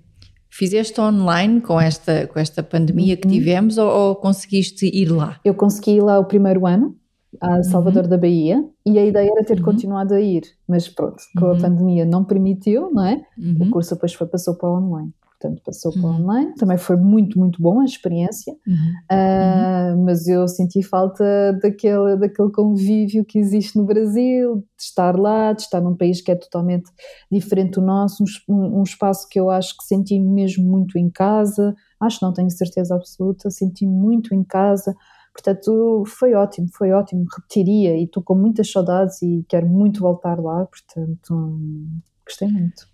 [0.51, 3.21] Fizeste online com esta, com esta pandemia uhum.
[3.21, 5.39] que tivemos ou, ou, conseguiste ir lá?
[5.45, 6.95] Eu consegui ir lá o primeiro ano,
[7.39, 7.63] a uhum.
[7.63, 8.09] Salvador uhum.
[8.09, 9.63] da Bahia, e a ideia era ter uhum.
[9.63, 11.61] continuado a ir, mas pronto, com a uhum.
[11.61, 13.25] pandemia não permitiu, não é?
[13.37, 13.69] O uhum.
[13.71, 16.21] curso depois foi, passou para online portanto passou para uhum.
[16.21, 16.53] online.
[16.55, 18.93] Também foi muito, muito bom a experiência, uhum.
[19.11, 21.23] Uh, mas eu senti falta
[21.61, 26.31] daquele, daquele convívio que existe no Brasil, de estar lá, de estar num país que
[26.31, 26.91] é totalmente
[27.31, 31.73] diferente do nosso, um, um espaço que eu acho que senti mesmo muito em casa,
[31.99, 34.95] acho não tenho certeza absoluta, senti muito em casa.
[35.33, 40.37] Portanto, foi ótimo, foi ótimo, repetiria e estou com muitas saudades e quero muito voltar
[40.37, 41.57] lá, portanto,
[42.25, 42.90] gostei muito.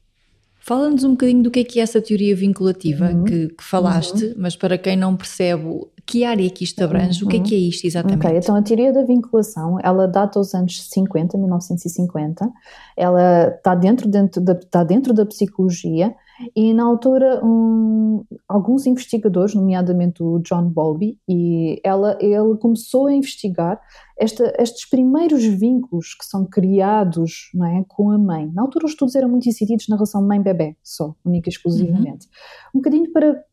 [0.67, 3.23] Fala-nos um bocadinho do que é que é essa teoria vinculativa uhum.
[3.23, 4.33] que, que, falaste, uhum.
[4.35, 7.29] mas para quem não percebe que área é que isto abrange, uhum.
[7.29, 8.27] o que é que é isto exatamente?
[8.27, 12.51] Ok, então a teoria da vinculação, ela data aos anos 50, 1950,
[12.97, 16.13] ela está dentro, dentro, da, está dentro da psicologia
[16.55, 23.13] e na altura um, alguns investigadores, nomeadamente o John Bowlby, e ela, ele começou a
[23.13, 23.81] investigar
[24.17, 28.51] esta, estes primeiros vínculos que são criados não é, com a mãe.
[28.53, 32.25] Na altura os estudos eram muito incididos na relação mãe-bebê, só, única e exclusivamente.
[32.25, 32.71] Uhum.
[32.75, 33.43] Um bocadinho para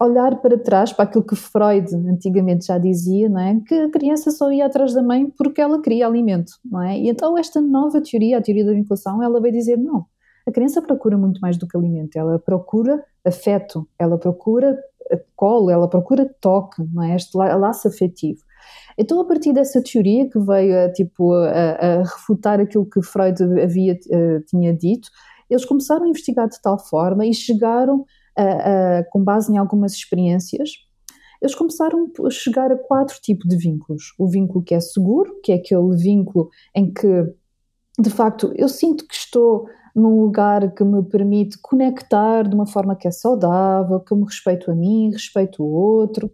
[0.00, 3.60] olhar para trás, para aquilo que Freud antigamente já dizia, não é?
[3.66, 6.98] que a criança só ia atrás da mãe porque ela queria alimento, não é?
[6.98, 10.06] E então esta nova teoria, a teoria da vinculação, ela vai dizer não,
[10.48, 14.78] a criança procura muito mais do que alimento, ela procura afeto, ela procura
[15.36, 17.14] colo, ela procura toque, não é?
[17.14, 18.40] este laço afetivo.
[18.96, 23.42] Então, a partir dessa teoria que veio a, tipo, a, a refutar aquilo que Freud
[23.62, 25.08] havia, uh, tinha dito,
[25.48, 28.04] eles começaram a investigar de tal forma e chegaram,
[28.36, 30.70] a, a, com base em algumas experiências,
[31.40, 34.14] eles começaram a chegar a quatro tipos de vínculos.
[34.18, 37.32] O vínculo que é seguro, que é aquele vínculo em que,
[37.98, 42.96] de facto, eu sinto que estou num lugar que me permite conectar de uma forma
[42.96, 46.30] que é saudável, que eu me respeito a mim, respeito o outro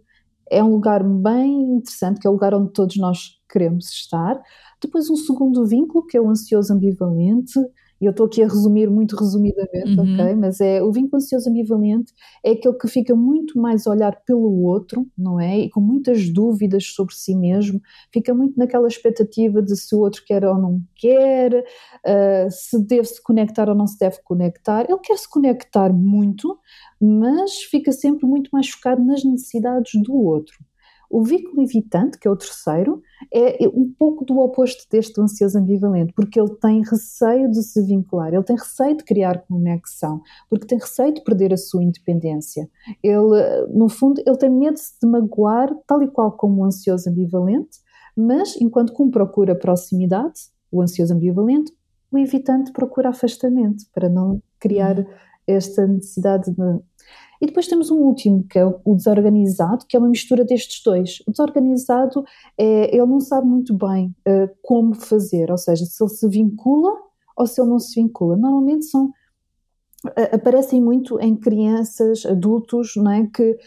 [0.49, 4.39] é um lugar bem interessante, que é o lugar onde todos nós queremos estar.
[4.81, 7.59] Depois um segundo vínculo, que é o ansioso ambivalente,
[7.99, 10.13] e eu estou aqui a resumir muito resumidamente, uhum.
[10.13, 10.35] ok?
[10.35, 14.63] Mas é o vínculo ansioso ambivalente é aquele que fica muito mais a olhar pelo
[14.63, 15.59] outro, não é?
[15.59, 17.81] E com muitas dúvidas sobre si mesmo,
[18.11, 21.63] fica muito naquela expectativa de se o outro quer ou não quer,
[22.05, 24.85] uh, se deve se conectar ou não se deve conectar.
[24.89, 26.59] Ele quer se conectar muito,
[26.99, 30.55] mas fica sempre muito mais focado nas necessidades do outro.
[31.09, 33.01] O vínculo evitante, que é o terceiro,
[33.33, 38.33] é um pouco do oposto deste ansioso ambivalente, porque ele tem receio de se vincular,
[38.33, 42.69] ele tem receio de criar conexão, porque tem receio de perder a sua independência.
[43.03, 47.09] Ele, no fundo, ele tem medo de se magoar, tal e qual como o ansioso
[47.09, 47.79] ambivalente,
[48.15, 50.39] mas enquanto que um procura proximidade,
[50.71, 51.71] o ansioso ambivalente,
[52.11, 55.05] o evitante procura afastamento, para não criar uhum.
[55.45, 56.79] esta necessidade de
[57.41, 61.19] e depois temos um último, que é o desorganizado, que é uma mistura destes dois.
[61.27, 62.23] O desorganizado,
[62.57, 66.91] é, ele não sabe muito bem uh, como fazer, ou seja, se ele se vincula
[67.37, 68.37] ou se ele não se vincula.
[68.37, 73.57] Normalmente são, uh, aparecem muito em crianças, adultos, não é, que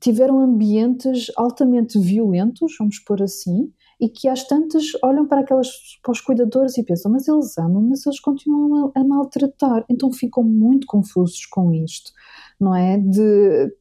[0.00, 5.68] tiveram ambientes altamente violentos, vamos pôr assim, e que às tantas olham para aquelas
[6.02, 10.12] para os cuidadores e pensam, mas eles amam, mas eles continuam a, a maltratar, então
[10.12, 12.12] ficam muito confusos com isto
[12.60, 12.98] não é?
[12.98, 13.72] De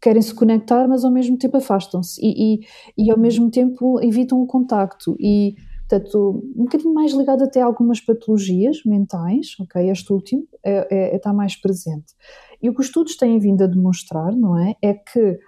[0.00, 2.60] querem se conectar, mas ao mesmo tempo afastam-se e, e,
[2.96, 5.54] e, ao mesmo tempo evitam o contacto e
[5.86, 9.90] portanto um bocadinho mais ligado até a algumas patologias mentais, ok?
[9.90, 12.14] Este último é, é, está mais presente.
[12.62, 14.74] E o que os estudos têm vindo a demonstrar, não é?
[14.82, 15.38] É que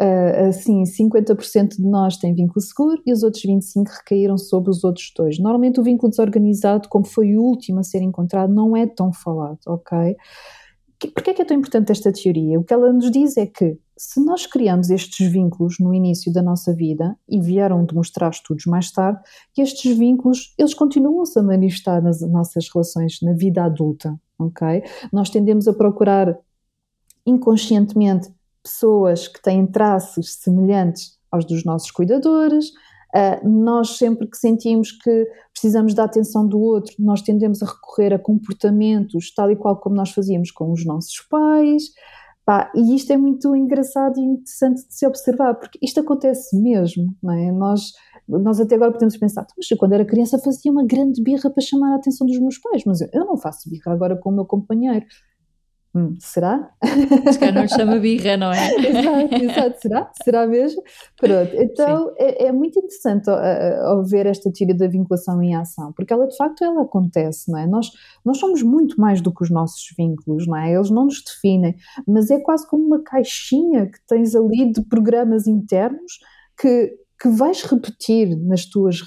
[0.00, 4.82] Uh, assim, 50% de nós tem vínculo seguro e os outros 25% recaíram sobre os
[4.82, 5.38] outros dois.
[5.38, 9.58] Normalmente o vínculo desorganizado, como foi o último a ser encontrado, não é tão falado,
[9.66, 10.16] ok?
[11.08, 12.58] Porquê é que é tão importante esta teoria?
[12.58, 16.42] O que ela nos diz é que se nós criamos estes vínculos no início da
[16.42, 19.20] nossa vida, e vieram demonstrar estudos mais tarde,
[19.52, 24.82] que estes vínculos, eles continuam-se a manifestar nas nossas relações na vida adulta, ok?
[25.12, 26.34] Nós tendemos a procurar
[27.26, 28.32] inconscientemente
[28.62, 32.72] pessoas que têm traços semelhantes aos dos nossos cuidadores,
[33.44, 38.18] nós sempre que sentimos que precisamos da atenção do outro, nós tendemos a recorrer a
[38.18, 41.84] comportamentos tal e qual como nós fazíamos com os nossos pais.
[42.44, 47.14] Pá, e isto é muito engraçado e interessante de se observar, porque isto acontece mesmo,
[47.22, 47.52] não é?
[47.52, 47.92] Nós,
[48.26, 51.62] nós até agora podemos pensar, mas eu quando era criança fazia uma grande birra para
[51.62, 54.34] chamar a atenção dos meus pais, mas eu, eu não faço birra agora com o
[54.34, 55.04] meu companheiro.
[55.92, 56.70] Hum, será?
[57.32, 58.70] Se calhar não chama birra, não é?
[58.78, 60.10] exato, exato, será?
[60.22, 60.80] Será mesmo?
[61.18, 66.12] Pronto, então é, é, muito interessante uh, ver esta teoria da vinculação em ação, porque
[66.12, 67.66] ela de facto ela acontece, não é?
[67.66, 67.90] Nós,
[68.24, 70.72] nós somos muito mais do que os nossos vínculos, não é?
[70.72, 71.74] Eles não nos definem,
[72.06, 76.20] mas é quase como uma caixinha que tens ali de programas internos
[76.56, 79.00] que, que vais repetir nas tuas,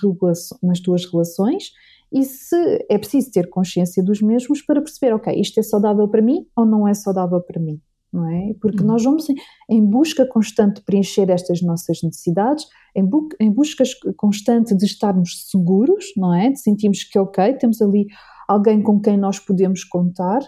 [0.61, 1.71] nas tuas relações
[2.13, 6.21] e se é preciso ter consciência dos mesmos para perceber, ok, isto é saudável para
[6.21, 8.53] mim ou não é saudável para mim, não é?
[8.61, 8.87] Porque uhum.
[8.87, 9.35] nós vamos em,
[9.67, 13.83] em, busca constante de preencher estas nossas necessidades, em, bu em busca
[14.15, 16.51] constante de estarmos seguros, não é?
[16.51, 18.05] De sentirmos que, ok, temos ali
[18.47, 20.41] alguém com quem nós podemos contar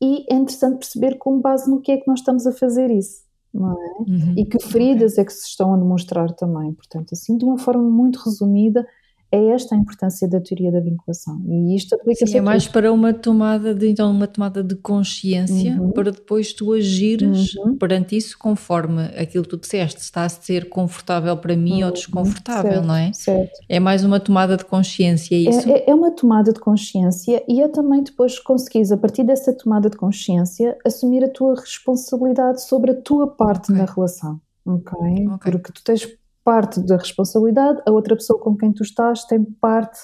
[0.00, 3.22] e é interessante perceber com base no que é que nós estamos a fazer isso.
[3.52, 3.98] Não é?
[3.98, 4.34] Uhum.
[4.38, 6.72] E que feridas é que se estão a demonstrar também.
[6.72, 8.86] Portanto, assim, de uma forma muito resumida,
[9.32, 11.40] é esta a importância da teoria da vinculação.
[11.48, 15.90] E isto aplica-se é mais para uma tomada de então uma tomada de consciência uhum.
[15.90, 17.76] para depois tu agires uhum.
[17.76, 21.86] perante isso conforme aquilo que tu disseste, está a ser confortável para mim uhum.
[21.86, 23.12] ou desconfortável, certo, não é?
[23.14, 23.58] Certo.
[23.68, 25.70] É mais uma tomada de consciência, é isso?
[25.70, 29.88] É, é, uma tomada de consciência e é também depois conseguires, a partir dessa tomada
[29.88, 33.76] de consciência, assumir a tua responsabilidade sobre a tua parte okay.
[33.76, 34.38] na relação.
[34.66, 35.26] Okay?
[35.28, 35.52] ok?
[35.52, 36.06] Porque tu tens
[36.44, 39.98] parte da responsabilidade, a outra pessoa com quem tu estás tem parte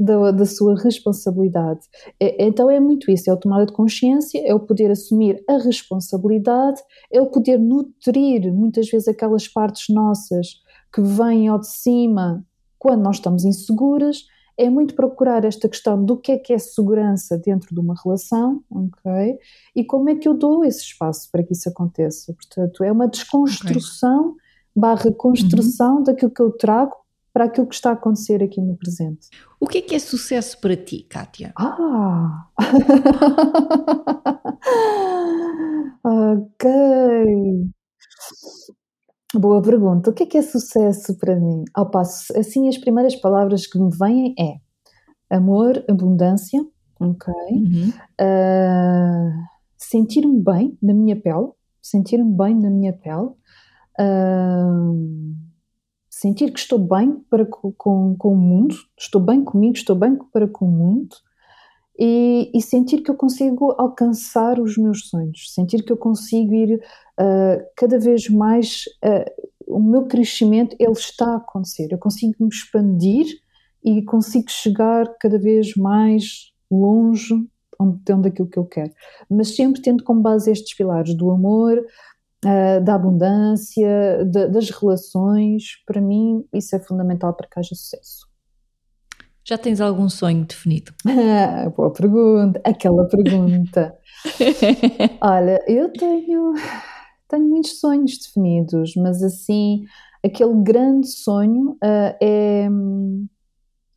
[0.00, 1.80] da, da sua responsabilidade.
[2.18, 5.58] É, então é muito isso, é a tomada de consciência, é o poder assumir a
[5.58, 6.80] responsabilidade,
[7.12, 10.62] é o poder nutrir muitas vezes aquelas partes nossas
[10.92, 12.44] que vêm ao de cima
[12.78, 14.24] quando nós estamos inseguras,
[14.56, 18.62] é muito procurar esta questão do que é que é segurança dentro de uma relação,
[18.70, 19.38] ok?
[19.76, 22.32] E como é que eu dou esse espaço para que isso aconteça.
[22.32, 24.39] Portanto, é uma desconstrução okay
[24.74, 26.04] barra construção uhum.
[26.04, 26.94] daquilo que eu trago
[27.32, 29.28] para aquilo que está a acontecer aqui no presente.
[29.58, 31.52] O que é que é sucesso para ti, Kátia?
[31.56, 32.48] Ah!
[36.04, 36.70] ok.
[39.34, 40.10] Boa pergunta.
[40.10, 41.64] O que é que é sucesso para mim?
[41.72, 44.56] Ao passo, assim, as primeiras palavras que me vêm é
[45.30, 46.60] amor, abundância,
[46.98, 47.32] ok?
[47.52, 47.92] Uhum.
[48.20, 49.30] Uh,
[49.76, 51.50] sentir-me bem na minha pele,
[51.80, 53.30] sentir-me bem na minha pele,
[56.08, 60.18] sentir que estou bem para com, com, com, o mundo, estou bem comigo, estou bem
[60.32, 61.16] para com o mundo
[61.98, 66.74] e, e, sentir que eu consigo alcançar os meus sonhos, sentir que eu consigo ir
[66.76, 72.48] uh, cada vez mais, uh, o meu crescimento ele está a acontecer, eu consigo me
[72.48, 73.26] expandir
[73.84, 77.34] e consigo chegar cada vez mais longe
[77.78, 78.92] onde, onde aquilo que eu quero,
[79.28, 81.82] mas sempre tendo como base estes pilares do amor,
[82.44, 88.30] uh, da abundância, de, das relações, para mim isso é fundamental para que haja sucesso.
[89.44, 90.92] Já tens algum sonho definido?
[91.76, 93.96] Boa pergunta, aquela pergunta.
[95.20, 96.54] Olha, eu tenho,
[97.28, 99.84] tenho muitos sonhos definidos, mas assim,
[100.24, 102.68] aquele grande sonho uh, é,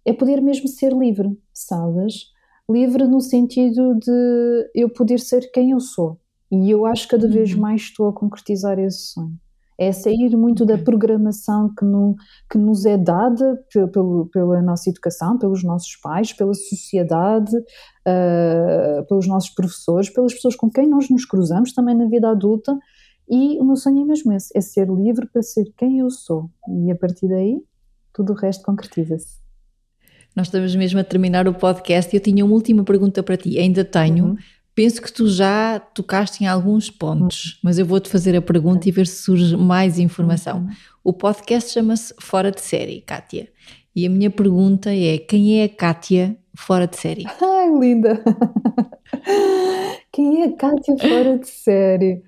[0.05, 2.31] é poder mesmo ser livre, sabes?
[2.69, 6.19] Livre no sentido de eu poder ser quem eu sou.
[6.53, 7.61] E eu acho que cada vez uhum.
[7.61, 9.35] mais estou a concretizar esse sonho.
[9.75, 12.15] É sair muito da programação que, no,
[12.47, 13.59] que nos é dada
[13.91, 20.55] pelo, pela nossa educação, pelos nossos pais, pela sociedade, uh, pelos nossos professores, pelas pessoas
[20.55, 22.77] com quem nós nos cruzamos também na vida adulta.
[23.27, 26.51] E o meu sonho é mesmo esse: é ser livre para ser quem eu sou.
[26.85, 27.59] E a partir daí,
[28.13, 29.41] tudo o resto concretiza-se.
[30.35, 33.57] Nós estamos mesmo a terminar o podcast e eu tinha uma última pergunta para ti.
[33.57, 34.25] Ainda tenho.
[34.25, 34.37] Uhum
[34.75, 37.59] Penso que tu já tocaste em alguns pontos, uhum.
[37.63, 40.59] mas eu vou-te fazer a pergunta e ver se surge mais informação.
[40.59, 40.69] Uhum.
[41.03, 43.49] O podcast chama-se Fora de Série, Kátia.
[43.95, 47.25] E a minha pergunta é: quem é a Kátia fora de série?
[47.41, 48.23] Ai, linda!
[50.11, 52.23] quem é a Kátia fora de série?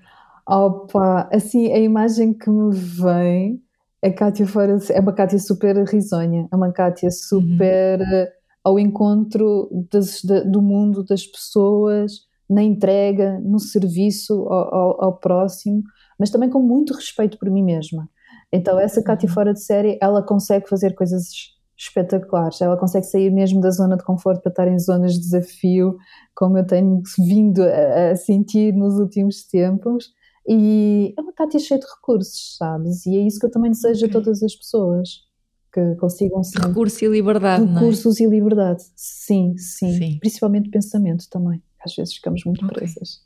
[0.48, 3.60] Opa, assim, a imagem que me vem
[4.00, 8.26] é Kátia fora de, é uma Kátia super risonha, é uma Kátia super uhum.
[8.62, 15.82] ao encontro das, do mundo, das pessoas, na entrega, no serviço ao, ao, ao, próximo,
[16.18, 18.08] mas também com muito respeito por mim mesma.
[18.52, 19.34] Então, essa Cátia uhum.
[19.34, 21.28] fora de série, ela consegue fazer coisas
[21.76, 25.96] espetaculares, ela consegue sair mesmo da zona de conforto para estar em zonas de desafio,
[26.34, 30.06] como eu tenho vindo a, a sentir nos últimos tempos.
[30.48, 33.04] E é uma Cátia cheia de recursos, sabes?
[33.04, 35.26] E é isso que eu também desejo a todas as pessoas
[35.72, 36.60] que consigam ser.
[36.60, 37.66] Recurso e liberdade.
[37.66, 38.24] Recursos é?
[38.24, 40.18] e liberdade, sim, sim, sim.
[40.20, 42.78] Principalmente pensamento também às vezes ficamos muito okay.
[42.78, 43.20] presas.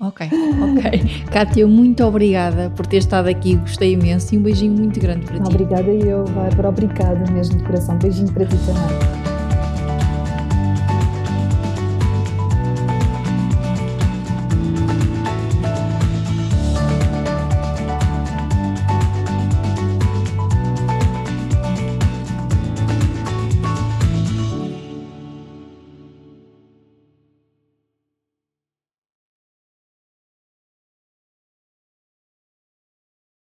[0.00, 1.24] Ok, ok.
[1.30, 5.40] Kátia, muito obrigada por ter estado aqui, gostei imenso e um beijinho muito grande para
[5.40, 5.48] ti.
[5.48, 7.98] Obrigada eu, Bárbara, obrigada mesmo de coração.
[7.98, 9.25] Beijinho para ti também.